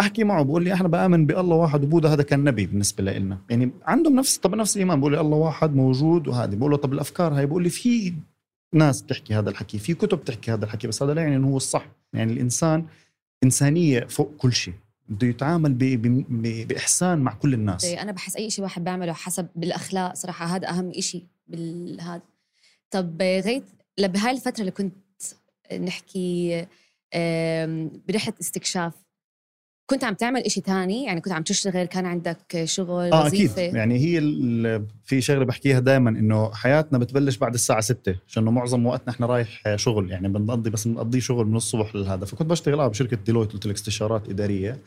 أحكي 0.00 0.24
معه 0.24 0.42
بقول 0.42 0.64
لي 0.64 0.72
إحنا 0.72 0.88
بآمن 0.88 1.26
بالله 1.26 1.56
واحد 1.56 1.84
وبوذا 1.84 2.08
هذا 2.08 2.22
كان 2.22 2.44
نبي 2.44 2.66
بالنسبة 2.66 3.04
لنا 3.04 3.38
يعني 3.50 3.70
عندهم 3.84 4.16
نفس 4.16 4.36
طب 4.38 4.54
نفس 4.54 4.76
الإيمان 4.76 5.00
بقول 5.00 5.12
لي 5.12 5.20
الله 5.20 5.36
واحد 5.36 5.74
موجود 5.74 6.28
وهذه 6.28 6.54
بقول 6.54 6.70
له 6.70 6.76
طب 6.76 6.92
الأفكار 6.92 7.34
هاي 7.38 7.46
بقول 7.46 7.62
لي 7.62 7.70
في 7.70 8.14
ناس 8.74 9.02
بتحكي 9.02 9.34
هذا 9.34 9.50
الحكي 9.50 9.78
في 9.78 9.94
كتب 9.94 10.18
بتحكي 10.18 10.52
هذا 10.52 10.64
الحكي 10.64 10.88
بس 10.88 11.02
هذا 11.02 11.14
لا 11.14 11.22
يعني 11.22 11.36
إنه 11.36 11.48
هو 11.48 11.56
الصح. 11.56 11.86
يعني 12.12 12.32
الإنسان 12.32 12.86
إنسانية 13.44 14.00
فوق 14.00 14.32
كل 14.38 14.52
شيء. 14.52 14.74
بده 15.12 15.26
يتعامل 15.26 15.74
بإحسان 16.64 17.18
مع 17.18 17.34
كل 17.34 17.54
الناس. 17.54 17.84
إيه، 17.84 18.02
أنا 18.02 18.12
بحس 18.12 18.36
أي 18.36 18.50
شيء 18.50 18.64
واحد 18.64 18.84
بيعمله 18.84 19.12
حسب 19.12 19.48
بالأخلاق 19.56 20.14
صراحة 20.14 20.46
هذا 20.46 20.68
أهم 20.68 20.92
شيء 21.00 21.26
بالهذا. 21.46 22.22
طب 22.90 23.22
غيث 23.22 23.62
بهاي 23.98 24.30
الفترة 24.30 24.60
اللي 24.60 24.70
كنت 24.70 24.94
نحكي 25.72 26.66
برحلة 28.08 28.34
استكشاف 28.40 28.94
كنت 29.86 30.04
عم 30.04 30.14
تعمل 30.14 30.40
إشي 30.40 30.60
تاني؟ 30.60 31.04
يعني 31.04 31.20
كنت 31.20 31.32
عم 31.32 31.42
تشتغل 31.42 31.84
كان 31.84 32.06
عندك 32.06 32.64
شغل 32.64 33.12
آه 33.12 33.24
وظيفة؟ 33.24 33.62
أكيد 33.62 33.74
يعني 33.74 33.98
هي 33.98 34.20
في 35.04 35.20
شغلة 35.20 35.44
بحكيها 35.44 35.80
دائما 35.80 36.10
إنه 36.10 36.52
حياتنا 36.54 36.98
بتبلش 36.98 37.36
بعد 37.36 37.54
الساعة 37.54 37.80
6 37.80 38.16
عشان 38.28 38.44
معظم 38.44 38.86
وقتنا 38.86 39.12
إحنا 39.12 39.26
رايح 39.26 39.76
شغل 39.76 40.10
يعني 40.10 40.28
بنقضي 40.28 40.70
بس 40.70 40.88
بنقضي 40.88 41.20
شغل 41.20 41.46
من 41.46 41.56
الصبح 41.56 41.94
لهذا 41.94 42.24
فكنت 42.24 42.50
بشتغل 42.50 42.80
آه 42.80 42.88
بشركة 42.88 43.16
ديلويت 43.16 43.52
قلت 43.52 43.66
لك 43.66 43.74
استشارات 43.74 44.28
إدارية. 44.28 44.78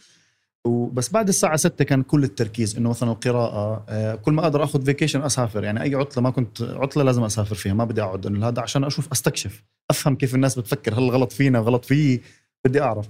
وبس 0.65 1.09
بعد 1.09 1.27
الساعة 1.27 1.55
6 1.55 1.85
كان 1.85 2.03
كل 2.03 2.23
التركيز 2.23 2.77
إنه 2.77 2.89
مثلا 2.89 3.11
القراءة 3.11 3.85
آه، 3.89 4.15
كل 4.15 4.31
ما 4.33 4.41
أقدر 4.43 4.63
آخذ 4.63 4.85
vacation 4.85 5.21
أسافر. 5.21 5.63
يعني 5.63 5.81
أي 5.81 5.95
عطلة 5.95 6.23
ما 6.23 6.29
كنت 6.29 6.61
عطلة 6.61 7.03
لازم 7.03 7.23
أسافر 7.23 7.55
فيها 7.55 7.73
ما 7.73 7.85
بدي 7.85 8.01
أقعد. 8.01 8.25
إنه 8.25 8.47
هذا 8.47 8.61
عشان 8.61 8.83
أشوف 8.83 9.11
أستكشف 9.11 9.63
أفهم 9.89 10.15
كيف 10.15 10.35
الناس 10.35 10.59
بتفكر 10.59 10.93
هل 10.93 11.09
غلط 11.09 11.31
فينا 11.31 11.59
غلط 11.59 11.85
فيي 11.85 12.21
بدي 12.65 12.81
أعرف. 12.81 13.07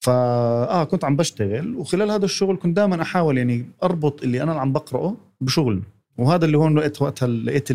فا 0.00 0.12
آه 0.12 0.84
كنت 0.84 1.04
عم 1.04 1.16
بشتغل 1.16 1.76
وخلال 1.76 2.10
هذا 2.10 2.24
الشغل 2.24 2.56
كنت 2.56 2.76
دائما 2.76 3.02
أحاول 3.02 3.38
يعني 3.38 3.66
أربط 3.82 4.22
اللي 4.22 4.42
أنا 4.42 4.60
عم 4.60 4.72
بقرأه 4.72 5.16
بشغل 5.40 5.82
وهذا 6.18 6.44
اللي 6.44 6.58
هون 6.58 6.78
لقيت 6.78 7.02
وقتها 7.02 7.26
لقيت 7.26 7.72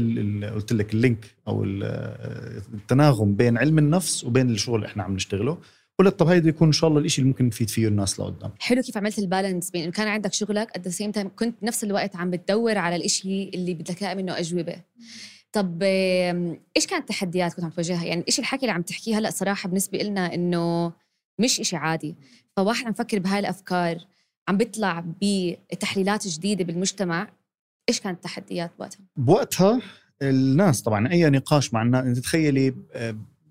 قلت 0.53 0.73
لك 0.73 0.93
ال 0.93 0.99
link 0.99 1.25
أو 1.47 1.63
التناغم 2.73 3.35
بين 3.35 3.57
علم 3.57 3.77
النفس 3.77 4.23
وبين 4.23 4.49
الشغل 4.49 4.75
اللي 4.75 4.87
إحنا 4.87 5.03
عم 5.03 5.13
نشتغله. 5.15 5.57
قلت 5.99 6.19
طب 6.19 6.27
هيدا 6.27 6.49
يكون 6.49 6.67
إن 6.67 6.71
شاء 6.71 6.89
الله 6.89 7.01
الشيء 7.01 7.19
اللي 7.19 7.31
ممكن 7.31 7.45
نفيد 7.45 7.69
فيه 7.69 7.87
الناس 7.87 8.19
لقدام. 8.19 8.51
حلو 8.59 8.81
كيف 8.81 8.97
عملت 8.97 9.19
ال 9.19 9.26
balance 9.26 9.71
بين 9.71 9.83
إنه 9.83 9.91
كان 9.91 10.07
عندك 10.07 10.33
شغلك 10.33 10.71
at 10.75 10.87
same 10.87 11.11
time 11.11 11.29
كنت 11.35 11.55
بنفس 11.61 11.83
الوقت 11.83 12.15
عم 12.15 12.29
بتدور 12.31 12.77
على 12.77 13.05
الشيء 13.05 13.51
اللي 13.53 13.73
بدك 13.73 14.03
إياه 14.03 14.15
منه 14.15 14.39
أجوبة. 14.39 14.75
طب 15.51 15.83
إيش 15.83 16.87
كانت 16.89 17.01
التحديات 17.01 17.53
كنت 17.53 17.65
عم 17.65 17.71
تواجهها؟ 17.71 18.05
يعني 18.05 18.23
إيش 18.27 18.39
الحكي 18.39 18.61
اللي 18.61 18.71
عم 18.71 18.81
تحكيه 18.81 19.17
هلأ 19.17 19.29
صراحة 19.29 19.69
بالنسبة 19.69 19.97
لنا 19.97 20.33
إنه 20.33 20.93
مش 21.39 21.59
إشي 21.59 21.75
عادي. 21.75 22.15
فواحد 22.57 22.85
عم 22.85 22.93
فكر 22.93 23.19
بهاي 23.19 23.39
الأفكار 23.39 23.97
عم 24.47 24.57
بيطلع 24.57 25.05
بتحليلات 25.21 26.27
جديدة 26.27 26.63
بالمجتمع 26.63 27.27
إيش 27.89 27.99
كانت 27.99 28.17
التحديات 28.17 28.71
وقتها 28.77 28.99
بوقتها 29.17 29.81
الناس 30.21 30.81
طبعا 30.81 31.11
أي 31.11 31.29
نقاش 31.29 31.73
مع 31.73 31.81
الناس 31.81 32.21
تخيلي 32.21 32.73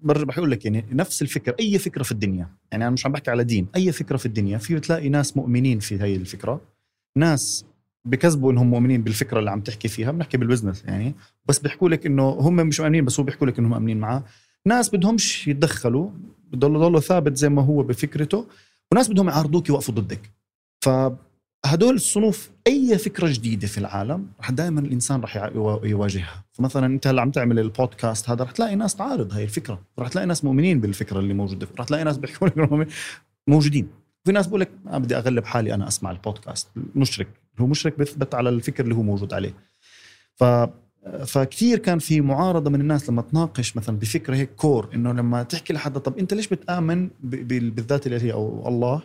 برجع 0.03 0.25
بحكي 0.25 0.41
لك 0.41 0.65
يعني 0.65 0.87
نفس 0.93 1.23
الفكرة 1.23 1.57
أي 1.61 1.79
فكرة 1.79 2.03
في 2.03 2.13
الدنيا 2.13 2.49
يعني 2.73 2.85
أنا 2.85 2.91
مش 2.91 3.07
عم 3.07 3.13
بحكي 3.13 3.31
على 3.31 3.45
دين 3.45 3.67
أي 3.77 3.93
فكرة 3.93 4.17
في 4.17 4.27
الدنيا 4.27 4.59
في 4.59 4.75
بتلاقي 4.75 5.09
ناس 5.09 5.37
مؤمنين 5.37 5.79
في 5.79 6.03
هي 6.03 6.17
الفكرة 6.17 6.61
ناس 7.17 7.65
بكذبوا 8.05 8.53
إنهم 8.53 8.71
مؤمنين 8.71 9.03
بالفكرة 9.03 9.39
اللي 9.39 9.51
عم 9.51 9.61
تحكي 9.61 9.89
فيها 9.89 10.11
بنحكي 10.13 10.37
بالبزنس 10.37 10.85
يعني 10.85 11.15
بس 11.47 11.59
بيحكوا 11.59 11.89
لك 11.89 12.07
إنه 12.07 12.29
هم 12.29 12.57
مش 12.57 12.81
مؤمنين 12.81 13.05
بس 13.05 13.21
هو 13.21 13.27
بيحكوا 13.27 13.47
لك 13.47 13.59
إنهم 13.59 13.71
مؤمنين 13.71 13.99
معاه. 13.99 14.25
ناس 14.67 14.91
بدهمش 14.91 15.49
يتدخلوا 15.49 16.11
بضلوا 16.53 16.89
ضلوا 16.89 17.01
ثابت 17.01 17.37
زي 17.37 17.49
ما 17.49 17.63
هو 17.63 17.83
بفكرته 17.83 18.47
وناس 18.93 19.09
بدهم 19.11 19.29
يعارضوك 19.29 19.69
يوقفوا 19.69 19.95
ضدك. 19.95 20.31
فهدول 20.85 21.95
الصنوف 21.95 22.51
أي 22.67 22.99
فكرة 22.99 23.33
جديدة 23.33 23.67
في 23.67 23.79
العالم 23.79 24.27
رح 24.41 24.51
دائما 24.51 24.81
الإنسان 24.81 25.21
رح 25.21 25.37
يواجهها. 25.85 26.45
فمثلا 26.53 26.87
أنت 26.87 27.07
هلا 27.07 27.23
عم 27.23 27.31
تعمل 27.31 27.59
البودكاست 27.59 28.31
هذا 28.31 28.45
رح 28.45 28.51
تلاقي 28.51 28.77
ناس 28.77 28.95
تعارض 28.95 29.33
هاي 29.33 29.45
الفكرة. 29.45 29.83
رح 29.99 30.09
تلاقي 30.09 30.27
ناس 30.27 30.45
مؤمنين 30.45 30.81
بالفكرة 30.81 31.19
اللي 31.19 31.35
موجودة. 31.35 31.69
رح 31.79 31.87
تلاقي 31.87 32.05
ناس 32.05 32.19
بيحكوا 32.19 32.49
لك 32.49 32.89
موجودين. 33.49 33.89
في 34.25 34.33
ناس 34.33 34.47
بقول 34.47 34.61
لك 34.61 34.71
ما 34.85 34.99
بدي 34.99 35.17
أغلب 35.17 35.45
حالي 35.45 35.75
أنا 35.75 35.89
أسمع 35.89 36.11
البودكاست. 36.11 36.69
مشرك. 36.95 37.29
هو 37.59 37.67
مشرك 37.67 37.99
بيثبت 37.99 38.35
على 38.35 38.49
الفكر 38.49 38.85
اللي 38.85 38.95
هو 38.95 39.03
موجود 39.03 39.33
عليه. 39.33 39.55
ف 40.35 40.45
فكثير 41.27 41.79
كان 41.79 41.99
في 41.99 42.21
معارضة 42.21 42.71
من 42.71 42.81
الناس 42.81 43.11
لما 43.11 43.23
تناقش 43.23 43.77
مثلا 43.77 43.99
بفكرة 43.99 44.37
هيك 44.37 44.55
كور 44.55 44.91
إنه 44.95 45.13
لما 45.13 45.43
تحكي 45.43 45.73
لحدا 45.73 45.99
طب 45.99 46.19
أنت 46.19 46.35
ليش 46.35 46.49
بتآمن 46.49 47.11
بالذات 47.23 48.07
الالهيه 48.07 48.33
أو 48.33 48.69
الله 48.69 49.03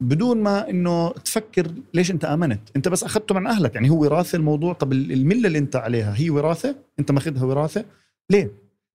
بدون 0.00 0.42
ما 0.42 0.70
إنه 0.70 1.10
تفكر 1.10 1.72
ليش 1.94 2.10
أنت 2.10 2.24
آمنت؟ 2.24 2.60
أنت 2.76 2.88
بس 2.88 3.04
أخذته 3.04 3.34
من 3.34 3.46
أهلك 3.46 3.74
يعني 3.74 3.90
هو 3.90 4.00
وراثة 4.00 4.36
الموضوع 4.36 4.72
طب 4.72 4.92
الملة 4.92 5.46
اللي 5.46 5.58
أنت 5.58 5.76
عليها 5.76 6.14
هي 6.16 6.30
وراثة؟ 6.30 6.76
أنت 6.98 7.10
ماخذها 7.10 7.44
وراثة؟ 7.44 7.84
ليه؟ 8.30 8.50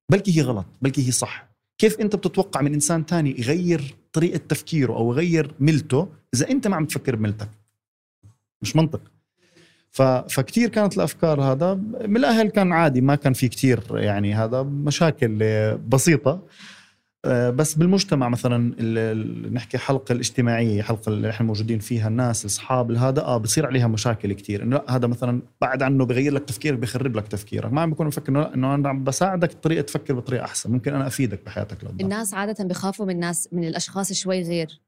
بلكي 0.10 0.38
هي 0.38 0.42
غلط 0.42 0.66
بلكي 0.82 1.08
هي 1.08 1.12
صح. 1.12 1.48
كيف 1.78 2.00
أنت 2.00 2.16
بتتوقع 2.16 2.62
من 2.62 2.74
إنسان 2.74 3.06
تاني 3.06 3.40
يغير 3.40 3.96
طريقة 4.14 4.38
تفكيره 4.38 4.94
أو 4.94 5.12
يغير 5.12 5.54
ملته 5.60 6.08
إذا 6.34 6.50
أنت 6.50 6.68
ما 6.68 6.76
عم 6.76 6.86
تفكر 6.86 7.16
بملتك؟ 7.16 7.50
مش 8.62 8.76
منطق. 8.76 9.02
فكتير 10.30 10.70
كانت 10.70 10.98
الأفكار 10.98 11.42
هذا. 11.42 11.74
من 12.06 12.18
الأهل 12.18 12.50
كان 12.50 12.72
عادي 12.72 13.02
ما 13.02 13.16
كان 13.16 13.34
في 13.34 13.48
كتير 13.48 13.80
يعني 13.92 14.34
هذا 14.34 14.64
مشاكل 14.64 15.38
بسيطة. 15.88 16.42
آه، 17.26 17.50
بس 17.50 17.74
بالمجتمع 17.74 18.30
مثلا 18.30 18.82
نحكي 19.52 19.78
حلقة 19.78 20.14
الاجتماعية 20.14 20.82
حلقة 20.82 21.10
اللي 21.10 21.30
إحنا 21.30 21.48
موجودين 21.48 21.80
فيها 21.80 22.08
الناس 22.08 22.42
الاصحاب 22.42 22.92
هذا 22.92 23.22
آه 23.22 23.38
بصير 23.38 23.66
عليها 23.66 23.88
مشاكل 23.88 24.34
كثير 24.34 24.64
إنه 24.64 24.82
هذا 24.90 25.08
مثلا 25.08 25.42
بعد 25.62 25.84
عنه 25.84 26.06
بغير 26.06 26.34
لك 26.34 26.46
تفكيرك 26.46 26.80
بخرب 26.80 27.16
لك 27.16 27.28
تفكيرك. 27.28 27.74
ما 27.74 27.82
عم 27.82 27.92
بكون 27.92 28.08
مفكر 28.08 28.30
إنه 28.30 28.54
إنه 28.54 28.76
أنا 28.76 28.90
عم 28.90 29.04
بساعدك 29.04 29.54
طريقه 29.54 29.82
تفكر 29.82 30.14
بطريقة 30.14 30.46
أحسن. 30.46 30.72
ممكن 30.72 30.94
أنا 30.94 31.08
أفيدك 31.08 31.46
بحياتك 31.46 31.84
لقدام 31.84 32.00
الناس 32.02 32.34
عادة 32.34 32.64
بخافوا 32.64 33.06
من 33.06 33.14
الناس 33.14 33.50
من 33.52 33.64
الأشخاص 33.64 34.14
شوي 34.14 34.42
غير. 34.42 34.82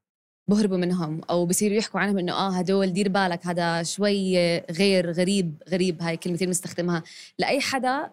بهربوا 0.47 0.77
منهم 0.77 1.21
أو 1.29 1.45
بصيروا 1.45 1.77
يحكوا 1.77 1.99
عنهم 1.99 2.17
إنه 2.17 2.33
آه 2.33 2.49
هدول 2.49 2.93
دير 2.93 3.09
بالك 3.09 3.47
هذا 3.47 3.83
شوي 3.83 4.37
غير 4.59 5.11
غريب 5.11 5.63
غريب 5.69 6.01
هاي 6.01 6.17
كلمتين 6.17 6.47
بنستخدمها. 6.47 7.03
لأي 7.39 7.61
حدا 7.61 8.09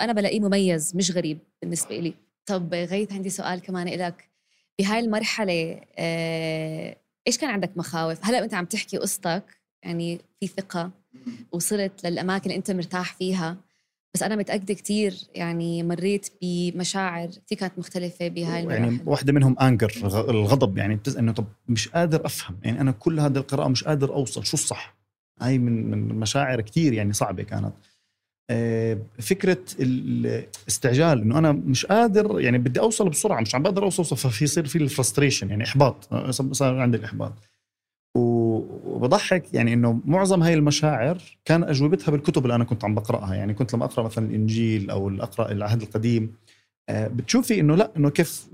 أنا 0.00 0.12
بلاقيه 0.12 0.40
مميز 0.40 0.96
مش 0.96 1.10
غريب 1.10 1.38
بالنسبة 1.62 1.98
لي 1.98 2.14
طب 2.46 2.74
غيث 2.74 3.12
عندي 3.12 3.30
سؤال 3.30 3.60
كمان 3.60 3.88
لك 3.88 4.28
بهاي 4.78 5.00
المرحلة 5.00 5.80
آه، 5.98 6.96
إيش 7.26 7.38
كان 7.38 7.50
عندك 7.50 7.70
مخاوف؟ 7.76 8.18
هلا 8.22 8.44
أنت 8.44 8.54
عم 8.54 8.64
تحكي 8.64 8.96
قصتك 8.98 9.44
يعني 9.82 10.20
في 10.40 10.46
ثقة 10.46 10.90
وصلت 11.52 12.06
للأماكن 12.06 12.44
اللي 12.44 12.56
أنت 12.56 12.70
مرتاح 12.70 13.14
فيها. 13.14 13.56
بس 14.14 14.22
أنا 14.22 14.36
متأكدة 14.36 14.74
كتير 14.74 15.14
يعني 15.34 15.82
مريت 15.82 16.28
بمشاعر 16.42 17.28
كثير 17.46 17.58
كانت 17.58 17.78
مختلفة 17.78 18.28
بهاي 18.28 18.60
المراحل. 18.60 18.82
يعني 18.82 18.98
واحدة 19.06 19.32
منهم 19.32 19.58
أنجر 19.58 19.92
الغضب 20.28 20.78
يعني 20.78 20.94
بتز 20.94 21.16
إنه 21.16 21.32
طب 21.32 21.44
مش 21.68 21.88
قادر 21.88 22.26
أفهم. 22.26 22.56
يعني 22.62 22.80
أنا 22.80 22.90
كل 22.90 23.20
هذه 23.20 23.36
القراءة 23.36 23.68
مش 23.68 23.84
قادر 23.84 24.14
أوصل. 24.14 24.44
شو 24.44 24.54
الصح؟ 24.54 24.94
هاي 25.40 25.58
من 25.58 25.90
من 25.90 26.08
مشاعر 26.08 26.60
كثير 26.60 26.92
يعني 26.92 27.12
صعبة 27.12 27.42
كانت. 27.42 27.72
آه، 28.50 28.98
فكرة 29.18 29.64
الاستعجال 29.80 31.20
إنه 31.20 31.38
أنا 31.38 31.52
مش 31.52 31.86
قادر 31.86 32.40
يعني 32.40 32.58
بدي 32.58 32.80
أوصل 32.80 33.08
بسرعة 33.08 33.40
مش 33.40 33.54
عم 33.54 33.62
بقدر 33.62 33.84
أوصل 33.84 34.16
ففي 34.16 34.44
يصير 34.44 34.66
في 34.66 34.78
الفرستريشن 34.78 35.50
يعني 35.50 35.64
إحباط 35.64 36.14
صار 36.30 36.80
عندي 36.80 36.96
الإحباط. 36.96 37.32
وبضحك 38.84 39.54
يعني 39.54 39.72
إنه 39.72 40.00
معظم 40.04 40.42
هاي 40.42 40.54
المشاعر 40.54 41.18
كان 41.44 41.64
أجوبتها 41.64 42.12
بالكتب 42.12 42.42
اللي 42.42 42.54
أنا 42.54 42.64
كنت 42.64 42.84
عم 42.84 42.94
بقرأها. 42.94 43.34
يعني 43.34 43.54
كنت 43.54 43.74
لما 43.74 43.84
أقرأ 43.84 44.04
مثلا 44.04 44.26
الإنجيل 44.26 44.90
أو 44.90 45.08
أقرأ 45.08 45.52
العهد 45.52 45.82
القديم. 45.82 46.34
آه، 46.88 47.08
بتشوفي 47.08 47.60
إنه 47.60 47.74
لا 47.74 47.90
إنه 47.96 48.10
كيف 48.10 48.46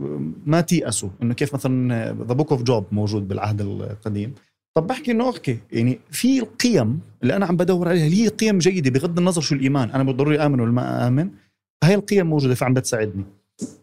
ما 0.46 0.60
تيأسوا. 0.60 1.08
إنه 1.22 1.34
كيف 1.34 1.54
مثلا 1.54 2.12
the 2.12 2.34
Book 2.34 2.52
of 2.52 2.62
Job 2.62 2.84
موجود 2.92 3.28
بالعهد 3.28 3.60
القديم. 3.60 4.34
طب 4.74 4.86
بحكي 4.86 5.10
إنه 5.10 5.26
okay 5.26 5.58
يعني 5.72 5.98
في 6.10 6.38
القيم 6.38 7.00
اللي 7.22 7.36
أنا 7.36 7.46
عم 7.46 7.56
بدور 7.56 7.88
عليها 7.88 8.06
اللي 8.06 8.24
هي 8.24 8.28
قيم 8.28 8.58
جيدة 8.58 8.90
بغض 8.90 9.18
النظر 9.18 9.40
شو 9.40 9.54
الإيمان. 9.54 9.90
أنا 9.90 10.02
بضروري 10.02 10.38
آمن 10.38 10.60
ولا 10.60 10.72
ما 10.72 11.08
آمن؟ 11.08 11.30
هاي 11.84 11.94
القيم 11.94 12.26
موجودة 12.26 12.54
فعم 12.54 12.74
بتساعدني. 12.74 13.24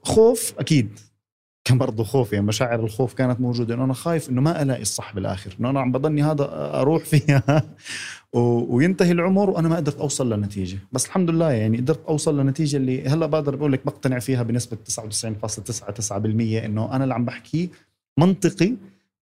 خوف 0.03 0.53
أكيد. 0.59 0.99
كان 1.67 1.77
برضه 1.77 2.03
خوف 2.03 2.33
يعني 2.33 2.45
مشاعر 2.45 2.79
الخوف 2.79 3.13
كانت 3.13 3.41
موجودة 3.41 3.75
إنه 3.75 3.83
أنا 3.83 3.93
خايف 3.93 4.29
إنه 4.29 4.41
ما 4.41 4.61
ألاقي 4.61 4.81
الصح 4.81 5.13
بالآخر 5.15 5.55
إنه 5.59 5.69
أنا 5.69 5.79
عم 5.79 5.91
بضلني 5.91 6.23
هذا 6.23 6.49
أروح 6.51 7.03
فيها. 7.03 7.63
وينتهي 8.33 9.11
العمر 9.11 9.49
وأنا 9.49 9.67
ما 9.67 9.75
قدرت 9.75 9.99
أوصل 9.99 10.33
لنتيجة. 10.33 10.79
بس 10.91 11.05
الحمد 11.05 11.29
لله 11.29 11.51
يعني 11.51 11.77
قدرت 11.77 12.05
أوصل 12.05 12.39
لنتيجة 12.39 12.77
اللي 12.77 13.07
هلأ 13.07 13.25
بقدر 13.25 13.55
بقول 13.55 13.71
لك 13.71 13.85
بقتنع 13.85 14.19
فيها 14.19 14.43
بنسبة 14.43 14.77
99.99% 14.89 16.11
إنه 16.11 16.95
أنا 16.95 17.03
اللي 17.03 17.13
عم 17.13 17.25
بحكيه 17.25 17.67
منطقي 18.19 18.73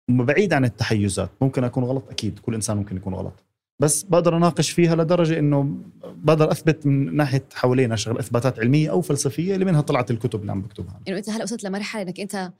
بعيد 0.10 0.53
عن 0.53 0.65
التحيزات. 0.65 1.29
ممكن 1.41 1.63
أكون 1.63 1.84
غلط 1.84 2.03
أكيد 2.10 2.39
كل 2.39 2.55
إنسان 2.55 2.77
ممكن 2.77 2.97
يكون 2.97 3.13
غلط. 3.13 3.44
بس 3.79 4.03
بقدر 4.03 4.38
أناقش 4.38 4.71
فيها 4.71 4.95
لدرجة 4.95 5.39
إنه 5.39 5.77
بقدر 6.03 6.51
أثبت 6.51 6.85
من 6.85 7.15
ناحية 7.15 7.45
حوالينا 7.53 7.93
اشغل 7.93 8.19
إثباتات 8.19 8.59
علمية 8.59 8.89
أو 8.91 9.01
فلسفية 9.01 9.53
اللي 9.53 9.65
منها 9.65 9.81
طلعت 9.81 10.11
الكتب 10.11 10.41
اللي 10.41 10.51
عم 10.51 10.61
بكتبها. 10.61 11.01
يعني 11.07 11.19
أنت 11.19 11.29
هلأ 11.29 11.43
وصلت 11.43 11.63
لمرحلة 11.63 12.01
إنك 12.01 12.19
أنت 12.19 12.51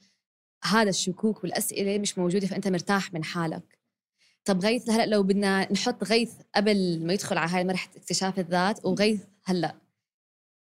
هذا 0.64 0.90
الشكوك 0.90 1.44
والأسئلة 1.44 1.98
مش 1.98 2.18
موجودة 2.18 2.48
فأنت 2.48 2.68
مرتاح 2.68 3.14
من 3.14 3.24
حالك. 3.24 3.78
طب 4.46 4.60
غيث 4.60 4.90
هلأ 4.90 5.06
لو 5.06 5.24
بدنا 5.24 5.74
نحط 5.74 6.04
غيث 6.04 6.32
قبل 6.56 7.06
ما 7.06 7.14
يدخل 7.14 7.38
على 7.38 7.52
هاي 7.52 7.64
مرحلة 7.64 7.96
اكتشاف 7.98 8.40
الذات 8.40 8.86
وغيث 8.86 9.22
هلأ 9.44 9.76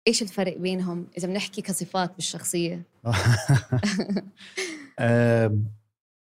إيش 0.09 0.23
الفرق 0.23 0.57
بينهم 0.57 1.07
إذا 1.19 1.29
بنحكي 1.29 1.63
كصفات 1.63 2.15
بالشخصية؟ 2.15 2.83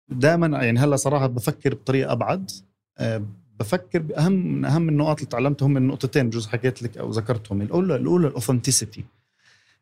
دائما 0.09 0.65
يعني 0.65 0.79
هلأ 0.79 0.97
صراحة 0.97 1.27
بفكر 1.27 1.75
بطريقة 1.75 2.13
أبعد. 2.13 2.51
أه 2.99 3.25
بفكر 3.61 3.99
بأهم 3.99 4.33
من 4.33 4.65
أهم 4.65 4.89
النقاط 4.89 5.19
اللي 5.19 5.31
تعلمتهم 5.31 5.75
من 5.75 5.87
نقطتين 5.87 6.29
بجوز 6.29 6.47
حكيت 6.47 6.83
لك 6.83 6.99
أو 6.99 7.11
ذكرتهم. 7.11 7.63
الاولى 7.63 7.97
الأولى 7.97 8.27
الاوثنتسيتي 8.29 9.05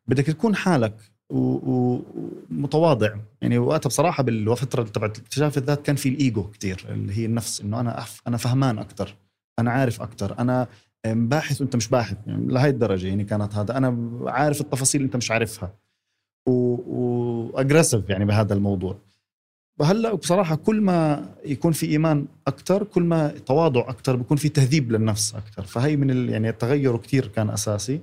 بدك 0.06 0.26
تكون 0.26 0.56
حالك 0.56 0.94
ومتواضع. 1.30 3.14
يعني 3.42 3.58
وقتها 3.58 3.88
بصراحة 3.88 4.22
بالفترة 4.22 4.82
تبعت 4.82 5.18
اكتشاف 5.18 5.58
الذات 5.58 5.86
كان 5.86 5.96
في 5.96 6.08
الإيجو 6.08 6.50
كثير 6.50 6.86
اللي 6.88 7.18
هي 7.18 7.24
النفس 7.24 7.60
إنه 7.60 7.80
أنا 7.80 7.98
أف 7.98 8.22
أنا 8.26 8.36
فهمان 8.36 8.78
أكثر 8.78 9.16
أنا 9.58 9.70
عارف 9.70 10.02
أكثر 10.02 10.38
أنا 10.38 10.68
باحث 11.06 11.60
وأنت 11.60 11.76
مش 11.76 11.88
باحث. 11.88 12.16
يعني 12.26 12.52
لهي 12.52 12.68
الدرجة 12.68 13.06
يعني 13.06 13.24
كانت 13.24 13.54
هذا. 13.54 13.76
أنا 13.76 14.10
عارف 14.26 14.60
التفاصيل 14.60 15.00
اللي 15.00 15.06
أنت 15.06 15.16
مش 15.16 15.30
عارفها. 15.30 15.74
واجريسيف 16.46 18.10
يعني 18.10 18.24
بهذا 18.24 18.54
الموضوع. 18.54 18.98
وهلا 19.80 20.14
بصراحة 20.14 20.54
كل 20.56 20.80
ما 20.80 21.28
يكون 21.44 21.72
في 21.72 21.86
إيمان 21.86 22.26
أكثر 22.46 22.84
كل 22.84 23.02
ما 23.02 23.28
تواضع 23.28 23.80
أكثر 23.80 24.16
بيكون 24.16 24.36
في 24.36 24.48
تهذيب 24.48 24.92
للنفس 24.92 25.34
أكثر 25.34 25.62
فهي 25.62 25.96
من 25.96 26.28
يعني 26.28 26.48
التغير 26.48 26.96
كثير 26.96 27.26
كان 27.26 27.50
أساسي. 27.50 28.00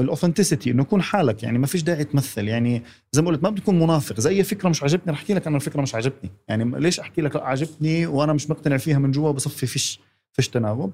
ال 0.00 0.05
authenticity 0.05 0.70
إنه 0.70 0.82
يكون 0.82 1.02
حالك 1.02 1.42
يعني 1.42 1.58
ما 1.58 1.66
فيش 1.66 1.82
داعي 1.82 2.04
تمثل. 2.04 2.48
يعني 2.48 2.82
زي 3.12 3.22
ما 3.22 3.28
قلت 3.28 3.42
ما 3.42 3.50
بتكون 3.50 3.78
منافق. 3.78 4.20
زي 4.20 4.42
فكرة 4.42 4.68
مش 4.68 4.82
عجبتني 4.82 5.12
رح 5.12 5.18
أحكي 5.18 5.34
لك 5.34 5.46
أنا 5.46 5.56
الفكرة 5.56 5.82
مش 5.82 5.94
عجبتني 5.94 6.30
يعني 6.48 6.80
ليش 6.80 7.00
أحكي 7.00 7.22
لك 7.22 7.36
لا 7.36 8.06
وأنا 8.06 8.32
مش 8.32 8.50
مقتنع 8.50 8.76
فيها 8.76 8.98
من 8.98 9.10
جوا؟ 9.10 9.30
بصفي 9.30 9.66
فيش 9.66 10.00
فيش 10.32 10.48
تناغم. 10.48 10.92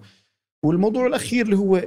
والموضوع 0.65 1.07
الأخير 1.07 1.45
اللي 1.45 1.57
هو 1.57 1.83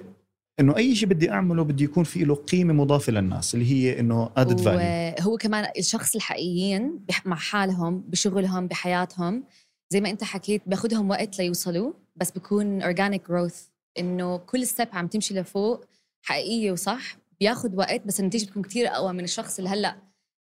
إنه 0.60 0.78
أي 0.78 0.96
شيء 0.96 1.10
بدي 1.10 1.32
أعمله 1.32 1.64
بدي 1.64 1.84
يكون 1.84 2.04
في 2.04 2.24
له 2.24 2.36
قيمة 2.36 2.74
مضافة 2.74 3.12
للناس 3.12 3.54
اللي 3.54 3.72
هي 3.72 4.00
إنه 4.00 4.30
added 4.38 4.60
value 4.60 5.16
هو 5.20 5.38
كمان 5.38 5.72
الشخص 5.78 6.16
الحقيقيين 6.16 7.06
مع 7.26 7.36
حالهم 7.36 8.02
بشغلهم 8.08 8.68
بحياتهم 8.68 9.44
زي 9.90 10.02
ما 10.02 10.10
أنت 10.10 10.24
حكيت 10.24 10.62
بياخذهم 10.66 11.10
وقت 11.10 11.40
ليوصلوا 11.40 11.94
بس 12.16 12.32
بكون 12.32 12.82
organic 12.82 13.28
growth 13.28 13.62
إنه 14.00 14.38
كل 14.38 14.68
step 14.68 14.88
عم 14.94 15.08
تمشي 15.08 15.34
لفوق 15.34 15.86
حقيقية 16.22 16.72
وصح 16.72 17.18
بياخذ 17.40 17.76
وقت 17.76 18.02
بس 18.06 18.20
النتيجة 18.20 18.46
بتكون 18.46 18.64
كثير 18.64 18.88
أقوى 18.88 19.14
من 19.14 19.24
الشخص 19.24 19.58
اللي 19.58 19.70
هلأ 19.70 19.96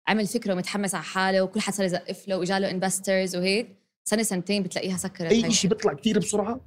عمل 0.07 0.27
فكرة 0.27 0.53
ومتحمس 0.53 0.95
على 0.95 1.03
حاله 1.03 1.41
وكل 1.41 1.59
حد 1.59 1.73
صار 1.73 1.85
يزقف 1.85 2.27
له 2.27 2.37
واجا 2.37 2.59
له 2.59 2.71
investors 2.71 3.35
وهيك. 3.35 3.75
سنة 4.05 4.23
سنتين 4.23 4.63
بتلاقيها 4.63 4.97
سكرت 4.97 5.31
أي 5.31 5.51
شيء 5.51 5.69
بيطلع 5.69 5.93
كثير 5.93 6.19
بسرعة 6.19 6.59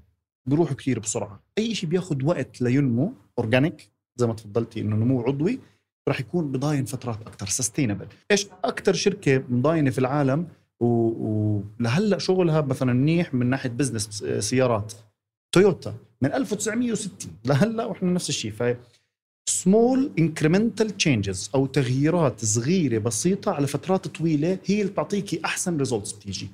بيروح 0.47 0.73
كثير 0.73 0.99
بسرعة. 0.99 1.43
أي 1.59 1.75
شيء 1.75 1.89
بياخذ 1.89 2.25
وقت 2.25 2.61
لينمو 2.61 3.13
organic 3.39 3.91
زي 4.17 4.27
ما 4.27 4.35
تفضلتي 4.35 4.81
إنه 4.81 4.97
نمو 4.97 5.23
عضوي 5.23 5.59
راح 6.09 6.21
يكون 6.21 6.53
بضاين 6.53 6.85
فترات 6.85 7.21
أكثر 7.27 7.47
sustainable 7.47 8.07
إيش 8.31 8.47
أكثر 8.65 8.93
شركة 8.93 9.45
مضاينة 9.49 9.91
في 9.91 9.99
العالم 9.99 10.49
ولهلا 10.81 12.19
شغلها 12.19 12.61
مثلا 12.61 12.93
منيح 12.93 13.35
من 13.35 13.47
ناحية 13.51 13.69
business 13.69 14.25
سيارات؟ 14.39 14.93
تويوتا 15.55 15.95
من 16.23 16.33
1960 16.33 17.33
لهلأ 17.45 17.85
وإحنا 17.85 18.11
نفس 18.13 18.29
الشيء. 18.29 18.53
ف 18.53 18.77
small 19.49 20.11
incremental 20.19 20.97
changes 20.97 21.51
أو 21.55 21.67
تغييرات 21.67 22.45
صغيرة 22.45 22.99
بسيطة 22.99 23.53
على 23.53 23.67
فترات 23.67 24.09
طويلة 24.09 24.59
هي 24.67 24.81
اللي 24.81 24.93
بتعطيكي 24.93 25.41
أحسن 25.45 25.77
results 25.77 26.13
بتيجي. 26.13 26.49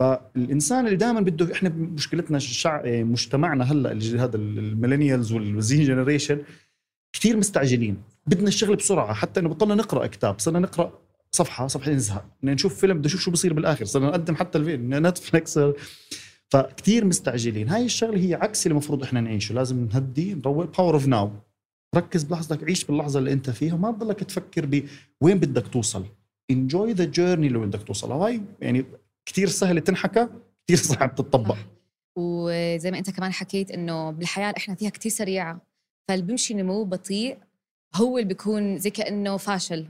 فالإنسان 0.00 0.86
اللي 0.86 0.96
دائما 0.96 1.20
بده 1.20 1.52
إحنا 1.52 1.68
مشكلتنا 1.68 2.36
الشع... 2.36 2.82
مجتمعنا 2.84 3.64
هلأ 3.64 3.92
هذا 4.24 4.36
ال 4.36 4.44
millennials 4.44 5.32
وال 5.32 5.67
Z 5.67 5.84
generation 5.84 6.42
كثير 7.12 7.36
مستعجلين. 7.36 8.02
بدنا 8.26 8.48
الشغل 8.48 8.76
بسرعة 8.76 9.12
حتى 9.12 9.40
إنه 9.40 9.48
بطلنا 9.48 9.74
نقرأ 9.74 10.06
كتاب 10.06 10.38
صرنا 10.38 10.58
نقرأ 10.58 10.92
صفحة 11.32 11.66
صفحتين 11.66 11.94
نزهق 11.94 12.24
بدنا 12.42 12.54
نشوف 12.54 12.80
فيلم 12.80 12.92
بدنا 12.98 13.06
نشوف 13.06 13.20
شو 13.20 13.30
بصير 13.30 13.52
بالآخر 13.52 13.84
صرنا 13.84 14.06
نقدم 14.06 14.34
حتى 14.34 14.58
نتفلكس 14.58 15.60
فكتير 16.48 17.04
مستعجلين. 17.04 17.68
هاي 17.68 17.84
الشغلة 17.84 18.18
هي 18.18 18.34
عكس 18.34 18.66
اللي 18.66 18.72
المفروض 18.72 19.02
إحنا 19.02 19.20
نعيشه. 19.20 19.52
لازم 19.52 19.88
نهدي 19.92 20.34
نروق 20.34 20.76
Power 20.78 20.94
of 20.94 21.06
Now 21.06 21.30
ركز 21.96 22.22
بلحظتك 22.22 22.64
عيش 22.64 22.84
باللحظة 22.84 23.18
اللي 23.18 23.32
أنت 23.32 23.50
فيها 23.50 23.74
وما 23.74 23.92
تضلك 23.92 24.24
تفكر 24.24 24.66
بوين 25.20 25.38
بدك 25.38 25.68
توصل. 25.68 26.04
enjoy 26.50 26.92
the 26.92 27.04
journey 27.04 27.46
اللي 27.46 27.58
بدك 27.58 27.82
توصل. 27.82 28.12
هاي 28.12 28.40
يعني 28.60 28.84
كثير 29.30 29.48
سهل 29.48 29.80
تنحكى 29.80 30.28
كثير 30.66 30.76
صعب 30.76 31.14
تطبق 31.14 31.56
وزي 32.16 32.90
ما 32.90 32.98
انت 32.98 33.10
كمان 33.10 33.32
حكيت 33.32 33.70
انه 33.70 34.10
بالحياة 34.10 34.54
إحنا 34.56 34.74
فيها 34.74 34.90
كثير 34.90 35.12
سريعة 35.12 35.60
فاللي 36.08 36.24
بيمشي 36.24 36.54
نمو 36.54 36.84
بطيء 36.84 37.38
هو 37.94 38.18
اللي 38.18 38.28
بيكون 38.28 38.78
زي 38.78 38.90
كأنه 38.90 39.36
فاشل 39.36 39.86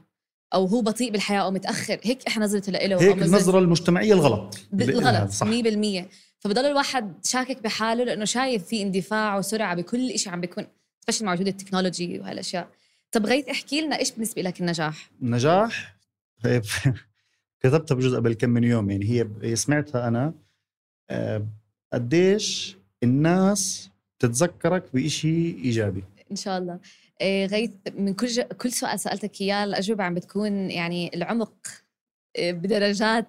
أو 0.54 0.66
هو 0.66 0.82
بطيء 0.82 1.10
بالحياة 1.10 1.40
أو 1.40 1.50
متأخر. 1.50 2.00
هيك 2.02 2.26
إحنا 2.26 2.44
نظرته 2.44 2.72
له 2.72 3.00
هيك 3.00 3.22
النظرة 3.22 3.58
المجتمعية 3.58 4.12
الغلط. 4.12 4.58
الغلط 4.72 5.30
100% 5.30 6.08
فبضل 6.38 6.64
الواحد 6.66 7.26
شاكك 7.26 7.62
بحاله 7.62 8.04
لأنه 8.04 8.24
شايف 8.24 8.64
في 8.64 8.82
اندفاع 8.82 9.38
وسرعة 9.38 9.74
بكل 9.74 10.18
شيء 10.18 10.32
عم 10.32 10.40
بيكون 10.40 10.66
سبيشلي 11.00 11.26
مع 11.26 11.32
وجود 11.32 11.46
التكنولوجي 11.46 12.20
وهالأشياء. 12.20 12.68
طب 13.12 13.26
غيث 13.26 13.48
إحكي 13.48 13.80
لنا 13.80 13.98
إيش 13.98 14.10
بالنسبة 14.10 14.42
لك 14.42 14.60
النجاح؟ 14.60 15.10
النجاح؟ 15.22 15.96
كتبتها 17.60 17.94
بجزء 17.94 18.16
قبل 18.16 18.32
كم 18.32 18.50
من 18.50 18.64
يوم 18.64 18.90
يعني 18.90 19.28
هي 19.42 19.56
سمعتها 19.56 20.08
أنا. 20.08 20.34
آه، 21.10 21.46
قديش 21.92 22.76
الناس 23.02 23.90
تتذكرك 24.18 24.84
بشيء 24.94 25.58
إيجابي؟ 25.64 26.04
إن 26.30 26.36
شاء 26.36 26.58
الله. 26.58 26.80
آه، 27.20 27.46
غيث 27.46 27.70
من 27.94 28.14
كل 28.14 28.26
ج... 28.26 28.40
كل 28.40 28.72
سؤال 28.72 29.00
سألتك 29.00 29.40
إياه 29.40 29.64
الأجوبة 29.64 30.04
عم 30.04 30.14
بتكون 30.14 30.70
يعني 30.70 31.10
العمق 31.14 31.54
آه، 32.38 32.52
بدرجات 32.52 33.26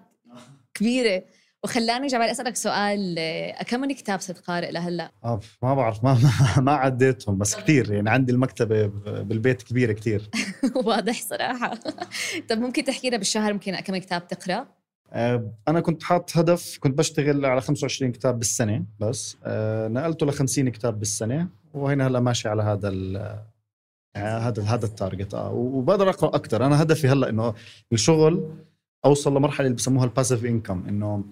كبيرة. 0.74 1.24
وخلاني 1.64 2.08
جبال 2.08 2.22
أسألك 2.26 2.56
سؤال 2.56 3.20
كم 3.68 3.80
من 3.82 3.92
كتاب 3.92 4.20
صرت 4.20 4.40
قارئ 4.40 4.72
لهلا؟ 4.72 5.12
آه 5.24 5.40
ما 5.64 5.74
بعرف 5.76 6.04
ما 6.04 6.18
ما 6.58 6.72
عديتهم 6.86 7.38
بس 7.38 7.56
كثير 7.56 7.94
يعني 7.94 8.10
عندي 8.10 8.32
المكتبة 8.32 8.86
بالبيت 9.22 9.62
كبيرة 9.64 9.92
كثير 9.92 10.30
واضح 10.86 11.22
صراحة. 11.22 11.74
طب 12.50 12.58
ممكن 12.58 12.84
تحكي 12.84 13.08
لنا 13.10 13.18
بالشهر 13.18 13.54
ممكن 13.54 13.76
كم 13.76 13.98
كتاب 13.98 14.28
تقرأ؟ 14.28 14.68
آه 15.12 15.52
أنا 15.68 15.80
كنت 15.80 16.04
حاط 16.04 16.38
هدف 16.38 16.78
كنت 16.80 16.98
بشتغل 16.98 17.46
على 17.46 17.62
25 17.62 18.12
كتاب 18.12 18.40
بالسنة 18.40 18.86
بس. 19.00 19.38
آه 19.44 19.88
نقلته 19.88 20.26
ل 20.26 20.32
50 20.32 20.70
كتاب 20.70 21.00
بالسنة 21.00 21.48
وهنا 21.74 22.08
هلأ 22.08 22.20
ماشي 22.20 22.50
على 22.50 22.64
هذا 22.64 22.92
آه 24.16 24.38
هذا 24.40 24.64
هذا 24.64 24.86
ال 24.86 24.92
target. 24.92 25.34
آه 25.34 25.52
وبقدر 25.52 26.10
أقرأ 26.10 26.36
أكثر 26.36 26.66
أنا 26.66 26.82
هدفي 26.82 27.08
هلأ 27.08 27.30
إنه 27.30 27.54
الشغل 27.94 28.50
أوصل 29.06 29.36
لمرحلة 29.38 29.68
اللي 29.68 29.76
بسموها 29.78 30.06
ال 30.06 30.11
passive 30.11 30.46
income 30.46 30.84
إنه 30.88 31.24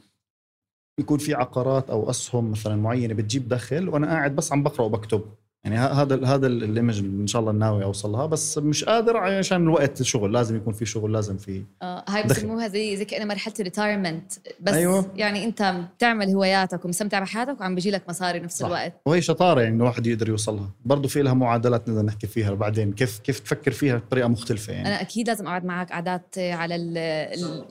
يكون 0.99 1.17
في 1.17 1.33
عقارات 1.33 1.89
أو 1.89 2.09
أسهم 2.09 2.51
مثلا 2.51 2.75
معينة 2.75 3.13
بتجيب 3.13 3.47
دخل 3.47 3.89
وأنا 3.89 4.07
قاعد 4.07 4.35
بس 4.35 4.51
عم 4.53 4.63
بقرأ 4.63 4.85
وبكتب. 4.85 5.21
يعني 5.63 5.77
هذا 5.77 6.25
هذا 6.25 6.47
ال 6.47 6.56
image 6.56 6.99
إن 6.99 7.27
شاء 7.27 7.41
الله 7.41 7.51
ناوي 7.51 7.83
أوصلها 7.83 8.25
بس 8.25 8.57
مش 8.57 8.83
قادر 8.83 9.17
عشان 9.17 9.61
الوقت 9.63 10.01
الشغل 10.01 10.33
لازم 10.33 10.55
يكون 10.55 10.73
في 10.73 10.85
شغل 10.85 11.13
لازم 11.13 11.37
في 11.37 11.63
آه 11.81 12.05
هاي 12.07 12.23
بسموها 12.23 12.67
زي 12.67 12.97
زي 12.97 13.05
كانها 13.05 13.25
مرحلة 13.25 13.53
ال 13.59 13.66
retirement 13.66 14.33
بس 14.59 14.73
أيوة. 14.73 15.11
يعني 15.15 15.45
أنت 15.45 15.75
بتعمل 15.95 16.29
هواياتك 16.29 16.85
ومستمتع 16.85 17.19
بحياتك 17.19 17.61
وعم 17.61 17.75
بيجي 17.75 17.91
لك 17.91 18.09
مصاري 18.09 18.39
نفس 18.39 18.57
صح. 18.57 18.65
الوقت. 18.65 18.93
وهي 19.05 19.21
شطارة 19.21 19.61
يعني 19.61 19.75
الواحد 19.75 20.07
يقدر 20.07 20.29
يوصلها. 20.29 20.69
برضه 20.85 21.07
في 21.07 21.21
لها 21.21 21.33
معادلات 21.33 21.89
نقدر 21.89 22.01
نحكي 22.01 22.27
فيها 22.27 22.53
بعدين 22.53 22.93
كيف 22.93 23.19
كيف 23.19 23.39
تفكر 23.39 23.71
فيها 23.71 23.97
بطريقة 23.97 24.27
مختلفة 24.27 24.73
يعني. 24.73 24.87
أنا 24.87 25.01
أكيد 25.01 25.27
لازم 25.27 25.47
أقعد 25.47 25.65
معك 25.65 25.91
قعدات 25.91 26.35
على 26.37 26.77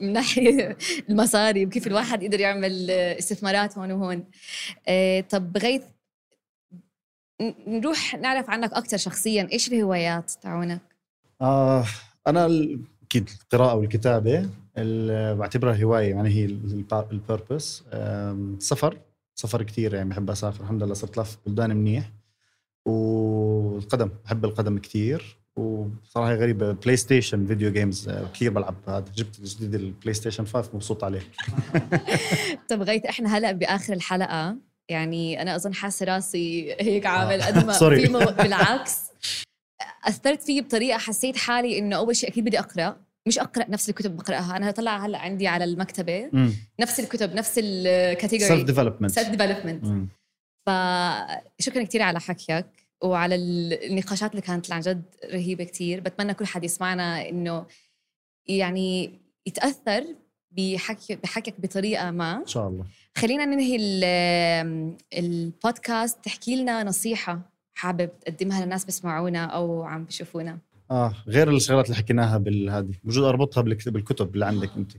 من 0.01 0.13
ناحية 0.13 0.77
المصاري 1.09 1.65
وكيف 1.65 1.87
الواحد 1.87 2.23
يقدر 2.23 2.39
يعمل 2.39 2.91
استثمارات 2.91 3.77
هون 3.77 3.91
وهون. 3.91 4.23
آه 4.87 5.21
طب 5.21 5.57
غيث 5.57 5.81
نروح 7.67 8.15
نعرف 8.15 8.49
عنك 8.49 8.73
أكثر 8.73 8.97
شخصيا. 8.97 9.47
إيش 9.51 9.67
الهوايات 9.67 10.31
تاعونك 10.41 10.81
آه 11.41 11.85
أنا 12.27 12.45
أكيد 13.03 13.29
القراءة 13.43 13.75
والكتابة 13.75 14.49
بعتبرها 15.33 15.83
هواية 15.83 16.09
يعني 16.09 16.29
هي 16.29 16.45
ال 17.11 17.20
purpose 17.20 17.83
سفر 18.59 18.97
سفر 19.35 19.63
كثير 19.63 19.93
يعني 19.93 20.09
بحب 20.09 20.29
أسافر. 20.29 20.63
الحمد 20.63 20.83
لله 20.83 20.93
صرت 20.93 21.17
لف 21.19 21.37
بلدان 21.45 21.75
منيح. 21.75 22.11
والgames 22.85 24.09
بحب 24.25 24.45
ال 24.45 24.50
games 24.50 24.77
كثير 24.77 25.37
وصراحة 25.55 26.33
غريبة 26.33 26.71
بلاي 26.71 26.97
ستيشن 26.97 27.45
video 27.45 27.71
games 27.71 28.09
كثير 28.09 28.51
بلعب 28.51 28.75
هذا 28.87 29.05
جبت 29.15 29.41
جديد 29.41 29.75
البلاي 29.75 30.13
ستيشن 30.13 30.45
5 30.45 30.69
مبسوط 30.73 31.03
عليه. 31.03 31.21
طب 32.69 32.81
غيث 32.81 33.05
إحنا 33.05 33.37
هلأ 33.37 33.51
بآخر 33.51 33.93
الحلقة. 33.93 34.57
يعني 34.89 35.41
أنا 35.41 35.55
أظن 35.55 35.73
حاسة 35.73 36.05
راسي 36.05 36.71
هيك 36.79 37.05
عامل 37.05 37.41
قد 37.41 37.65
ما 37.65 37.73
في. 37.79 38.07
بالعكس. 38.43 38.97
أثرت 40.05 40.41
فيه 40.43 40.61
بطريقة 40.61 40.97
حسيت 40.97 41.37
حالي 41.37 41.79
إنه 41.79 41.95
أول 41.95 42.15
شيء 42.15 42.29
أكيد 42.29 42.45
بدي 42.45 42.59
أقرأ. 42.59 42.97
مش 43.27 43.39
أقرأ 43.39 43.65
نفس 43.69 43.89
الكتب 43.89 44.17
بقرأها. 44.17 44.57
أنا 44.57 44.71
طلع 44.71 45.05
هلأ 45.05 45.17
عندي 45.17 45.47
على 45.47 45.63
المكتبة. 45.63 46.29
مم. 46.33 46.53
نفس 46.79 46.99
الكتب 46.99 47.35
نفس 47.35 47.59
ال 47.63 47.72
category 47.72 48.47
self 48.49 48.63
development 48.63 49.11
self 49.11 49.29
development 49.29 50.09
فشكرا 50.67 51.83
كثير 51.83 52.01
على 52.01 52.19
حكيك 52.19 52.65
وعلى 53.03 53.35
النقاشات 53.35 54.31
اللي 54.31 54.41
كانت 54.41 54.71
عن 54.71 54.79
جد 54.81 55.03
رهيبة 55.33 55.63
كثير 55.63 55.99
بتمنى 55.99 56.33
كل 56.33 56.45
حد 56.45 56.63
يسمعنا 56.63 57.29
إنه 57.29 57.65
يعني 58.47 59.19
يتأثر 59.45 60.05
بحكي 60.51 61.15
بحكيك 61.15 61.61
بطريقة 61.61 62.11
ما. 62.11 62.37
إن 62.37 62.47
شاء 62.47 62.67
الله. 62.67 62.85
خلينا 63.17 63.45
ننهي 63.45 63.77
البودكاست. 65.13 66.23
تحكي 66.23 66.55
لنا 66.55 66.83
نصيحة 66.83 67.39
حابب 67.73 68.09
تقدمها 68.19 68.63
للناس 68.63 68.85
بيسمعونا 68.85 69.45
أو 69.45 69.83
عم 69.83 70.05
بيشوفونا. 70.05 70.57
آه 70.91 71.13
غير 71.27 71.51
الشغلات 71.51 71.85
اللي 71.85 71.97
حكيناها 71.97 72.37
بالهذه 72.37 72.93
بجوز 73.03 73.17
أربطها 73.17 73.61
بالكتب 73.61 74.33
اللي 74.33 74.45
عندك 74.45 74.69
أنت. 74.77 74.91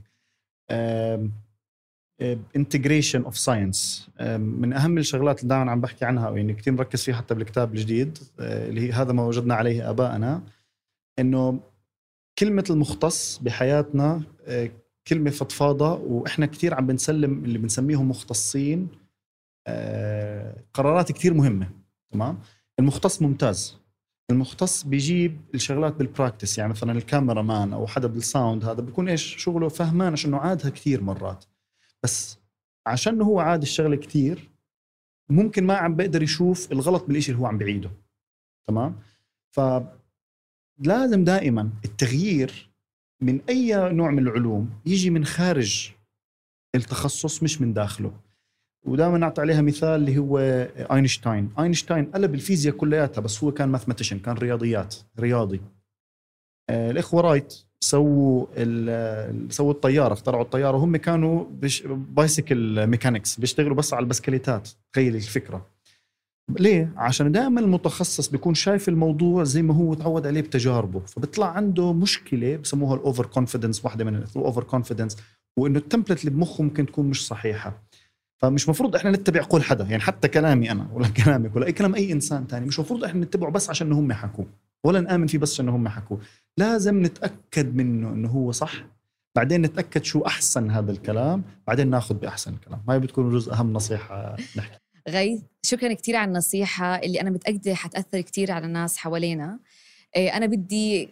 integration 2.55 3.23
of 3.23 3.37
science 3.37 4.09
من 4.37 4.73
أهم 4.73 4.97
الشغلات 4.97 5.43
اللي 5.43 5.49
دائما 5.49 5.71
عم 5.71 5.81
بحكي 5.81 6.05
عنها 6.05 6.29
يعني 6.29 6.53
كثير 6.53 6.73
مركز 6.73 7.03
فيها 7.03 7.15
حتى 7.15 7.35
بالكتاب 7.35 7.73
الجديد 7.73 8.17
آه، 8.39 8.69
اللي 8.69 8.81
هي 8.81 8.91
هذا 8.91 9.13
ما 9.13 9.25
وجدنا 9.25 9.55
عليه 9.55 9.89
ابائنا 9.89 10.43
إنه 11.19 11.59
كلمة 12.39 12.63
المختص 12.69 13.37
بحياتنا 13.37 14.23
آه، 14.45 14.71
كلمة 15.07 15.31
فضفاضة 15.31 15.93
وإحنا 15.93 16.45
كثير 16.45 16.73
عم 16.73 16.87
بنسلم 16.87 17.45
اللي 17.45 17.57
بنسميهم 17.57 18.09
مختصين 18.09 18.89
آه، 19.67 20.63
قرارات 20.73 21.11
كثير 21.11 21.33
مهمة 21.33 21.69
تمام؟ 22.11 22.39
المختص 22.79 23.21
ممتاز. 23.21 23.77
المختص 24.31 24.83
بيجيب 24.83 25.41
الشغلات 25.55 25.95
بال 25.95 26.07
practice 26.07 26.57
يعني 26.57 26.71
مثلا 26.71 26.91
ال 26.91 27.41
cameraman 27.41 27.73
أو 27.73 27.87
حدا 27.87 28.07
بال 28.07 28.24
sound 28.24 28.65
هذا 28.65 28.81
بيكون 28.81 29.09
إيش؟ 29.09 29.35
شغله 29.37 29.69
فهمان 29.69 30.13
عشان 30.13 30.33
عادها 30.33 30.69
كثير 30.69 31.01
مرات. 31.01 31.45
بس 32.03 32.37
عشان 32.87 33.21
هو 33.21 33.39
عاد 33.39 33.61
الشغلة 33.61 33.95
كثير 33.95 34.49
ممكن 35.29 35.65
ما 35.65 35.73
عم 35.73 35.95
بيقدر 35.95 36.23
يشوف 36.23 36.71
الغلط 36.71 37.03
بالشيء 37.03 37.35
اللي 37.35 37.43
هو 37.43 37.47
عم 37.47 37.57
بعيده 37.57 37.91
تمام؟ 38.67 38.95
ف 39.51 39.59
لازم 40.79 41.23
دائما 41.23 41.69
التغيير 41.85 42.70
من 43.21 43.39
أي 43.49 43.93
نوع 43.93 44.11
من 44.11 44.19
العلوم 44.19 44.69
يجي 44.85 45.09
من 45.09 45.25
خارج 45.25 45.91
التخصص 46.75 47.43
مش 47.43 47.61
من 47.61 47.73
داخله. 47.73 48.11
ودائما 48.85 49.17
نعطي 49.17 49.41
عليها 49.41 49.61
مثال 49.61 49.89
اللي 49.89 50.17
هو 50.17 50.37
أينشتاين. 50.91 51.49
أينشتاين 51.59 52.05
قلب 52.05 52.35
الفيزياء 52.35 52.75
كلياتها 52.75 53.21
بس 53.21 53.43
هو 53.43 53.51
كان 53.51 53.69
mathematician 53.69 54.19
كان 54.19 54.35
رياضيات 54.37 54.95
رياضي. 55.19 55.61
آه، 56.69 56.91
الإخوة 56.91 57.21
Wright 57.21 57.53
سووا 57.83 58.45
سووا 59.49 59.71
الطيارة 59.71 60.13
اخترعوا 60.13 60.43
الطيارة 60.43 60.77
وهم 60.77 60.97
كانوا 60.97 61.45
bicycle 61.87 62.87
mechanics 62.87 63.39
بيشتغلوا 63.39 63.75
بس 63.75 63.93
على 63.93 64.03
البسكليتات. 64.03 64.69
تخيل 64.93 65.15
الفكرة. 65.15 65.65
ليه؟ 66.49 66.93
عشان 66.97 67.31
دائما 67.31 67.61
المتخصص 67.61 68.29
بيكون 68.29 68.53
شايف 68.53 68.89
الموضوع 68.89 69.43
زي 69.43 69.61
ما 69.61 69.73
هو 69.73 69.93
تعود 69.93 70.27
عليه 70.27 70.41
بتجاربه 70.41 70.99
فبيطلع 70.99 71.47
عنده 71.47 71.93
مشكلة 71.93 72.57
بسموها 72.57 72.95
ال 72.95 73.25
overconfidence 73.25 73.85
واحدة 73.85 74.05
من 74.05 74.15
ال 74.15 74.63
overconfidence 74.63 75.17
وإنه 75.57 75.79
التمبلت 75.79 76.19
اللي 76.19 76.31
بمخه 76.31 76.63
ممكن 76.63 76.85
تكون 76.85 77.05
مش 77.05 77.27
صحيحة. 77.27 77.81
فمش 78.41 78.69
مفروض 78.69 78.95
إحنا 78.95 79.11
نتبع 79.11 79.41
قول 79.41 79.63
حدا 79.63 79.83
يعني 79.83 79.99
حتى 79.99 80.27
كلامي 80.27 80.71
أنا 80.71 80.87
ولا 80.93 81.07
كلامك 81.23 81.55
ولا 81.55 81.65
أي 81.65 81.71
كلام 81.71 81.95
أي 81.95 82.11
إنسان 82.11 82.47
تاني 82.47 82.65
مش 82.65 82.79
مفروض 82.79 83.03
إحنا 83.03 83.25
نتبعه 83.25 83.51
بس 83.51 83.69
عشان 83.69 83.91
هم 83.91 84.13
حكوه 84.13 84.45
ولا 84.83 85.01
نآمن 85.01 85.27
فيه 85.27 85.37
بس 85.37 85.53
عشان 85.53 85.69
هم 85.69 85.87
حكوه 85.87 86.19
لازم 86.57 87.03
نتأكد 87.03 87.75
منه 87.75 88.09
إنه 88.09 88.29
هو 88.29 88.51
صح 88.51 88.73
بعدين 89.35 89.61
نتأكد 89.61 90.03
شو 90.03 90.21
أحسن 90.21 90.71
هذا 90.71 90.91
الكلام 90.91 91.43
بعدين 91.67 91.89
ناخذ 91.89 92.15
بأحسن 92.15 92.53
الكلام 92.53 92.81
هاي 92.89 92.99
بتكون 92.99 93.29
جزء 93.29 93.53
أهم 93.53 93.73
نصيحة 93.73 94.35
نحكي. 94.57 94.79
غيث 95.09 95.41
شكرا 95.63 95.93
كثير 95.93 96.15
على 96.15 96.27
النصيحة 96.27 96.95
اللي 96.95 97.21
أنا 97.21 97.29
متأكدة 97.29 97.73
حتأثر 97.73 98.21
كثير 98.21 98.51
على 98.51 98.65
الناس 98.65 98.97
حوالينا. 98.97 99.59
إيه، 100.15 100.37
أنا 100.37 100.45
بدي 100.45 101.09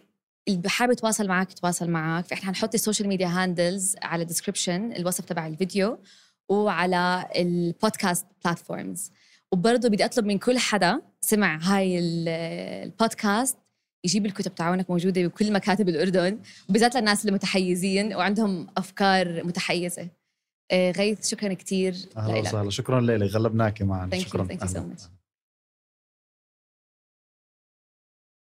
اللي 0.48 0.68
حابب 0.68 0.92
يتواصل 0.92 1.28
معك 1.28 1.52
يتواصل 1.52 1.90
معك 1.90 2.26
فإحنا 2.26 2.46
حنحط 2.46 2.74
ال 2.74 2.79
social 2.79 3.08
media 3.08 3.26
handles 3.26 3.96
على 4.02 4.22
ال 4.22 4.28
description 4.28 4.92
الوصف 4.92 5.24
تبع 5.24 5.46
الفيديو 5.46 5.98
وعلى 6.48 7.28
ال 7.36 7.47
podcast 7.47 8.26
platforms 8.44 9.12
وبرضه 9.52 9.88
بدي 9.88 10.04
أطلب 10.04 10.26
من 10.26 10.38
كل 10.38 10.58
حدا 10.58 11.02
سمع 11.20 11.58
هاي 11.62 11.98
البودكاست 11.98 13.56
يجيب 14.04 14.26
الكتب 14.26 14.54
تاعونك 14.54 14.90
موجودة 14.90 15.22
بكل 15.22 15.52
مكاتب 15.52 15.88
الأردن 15.88 16.38
وبالذات 16.68 16.96
للناس 16.96 17.26
المتحيزين 17.26 18.14
وعندهم 18.14 18.66
أفكار 18.76 19.44
متحيزة. 19.44 20.02
آه، 20.02 20.19
غيث 20.72 21.28
شكرا 21.28 21.54
كثير 21.54 21.94
أهلا 22.16 22.40
وسهلا. 22.40 22.70
شكرا 22.70 23.00
لك 23.00 23.30
غلبناكي 23.30 23.84
معنا 23.84 24.18
شكرا. 24.18 24.44
Thank 24.46 24.62
you 24.62 24.68
so 24.68 24.78
much. 24.78 25.19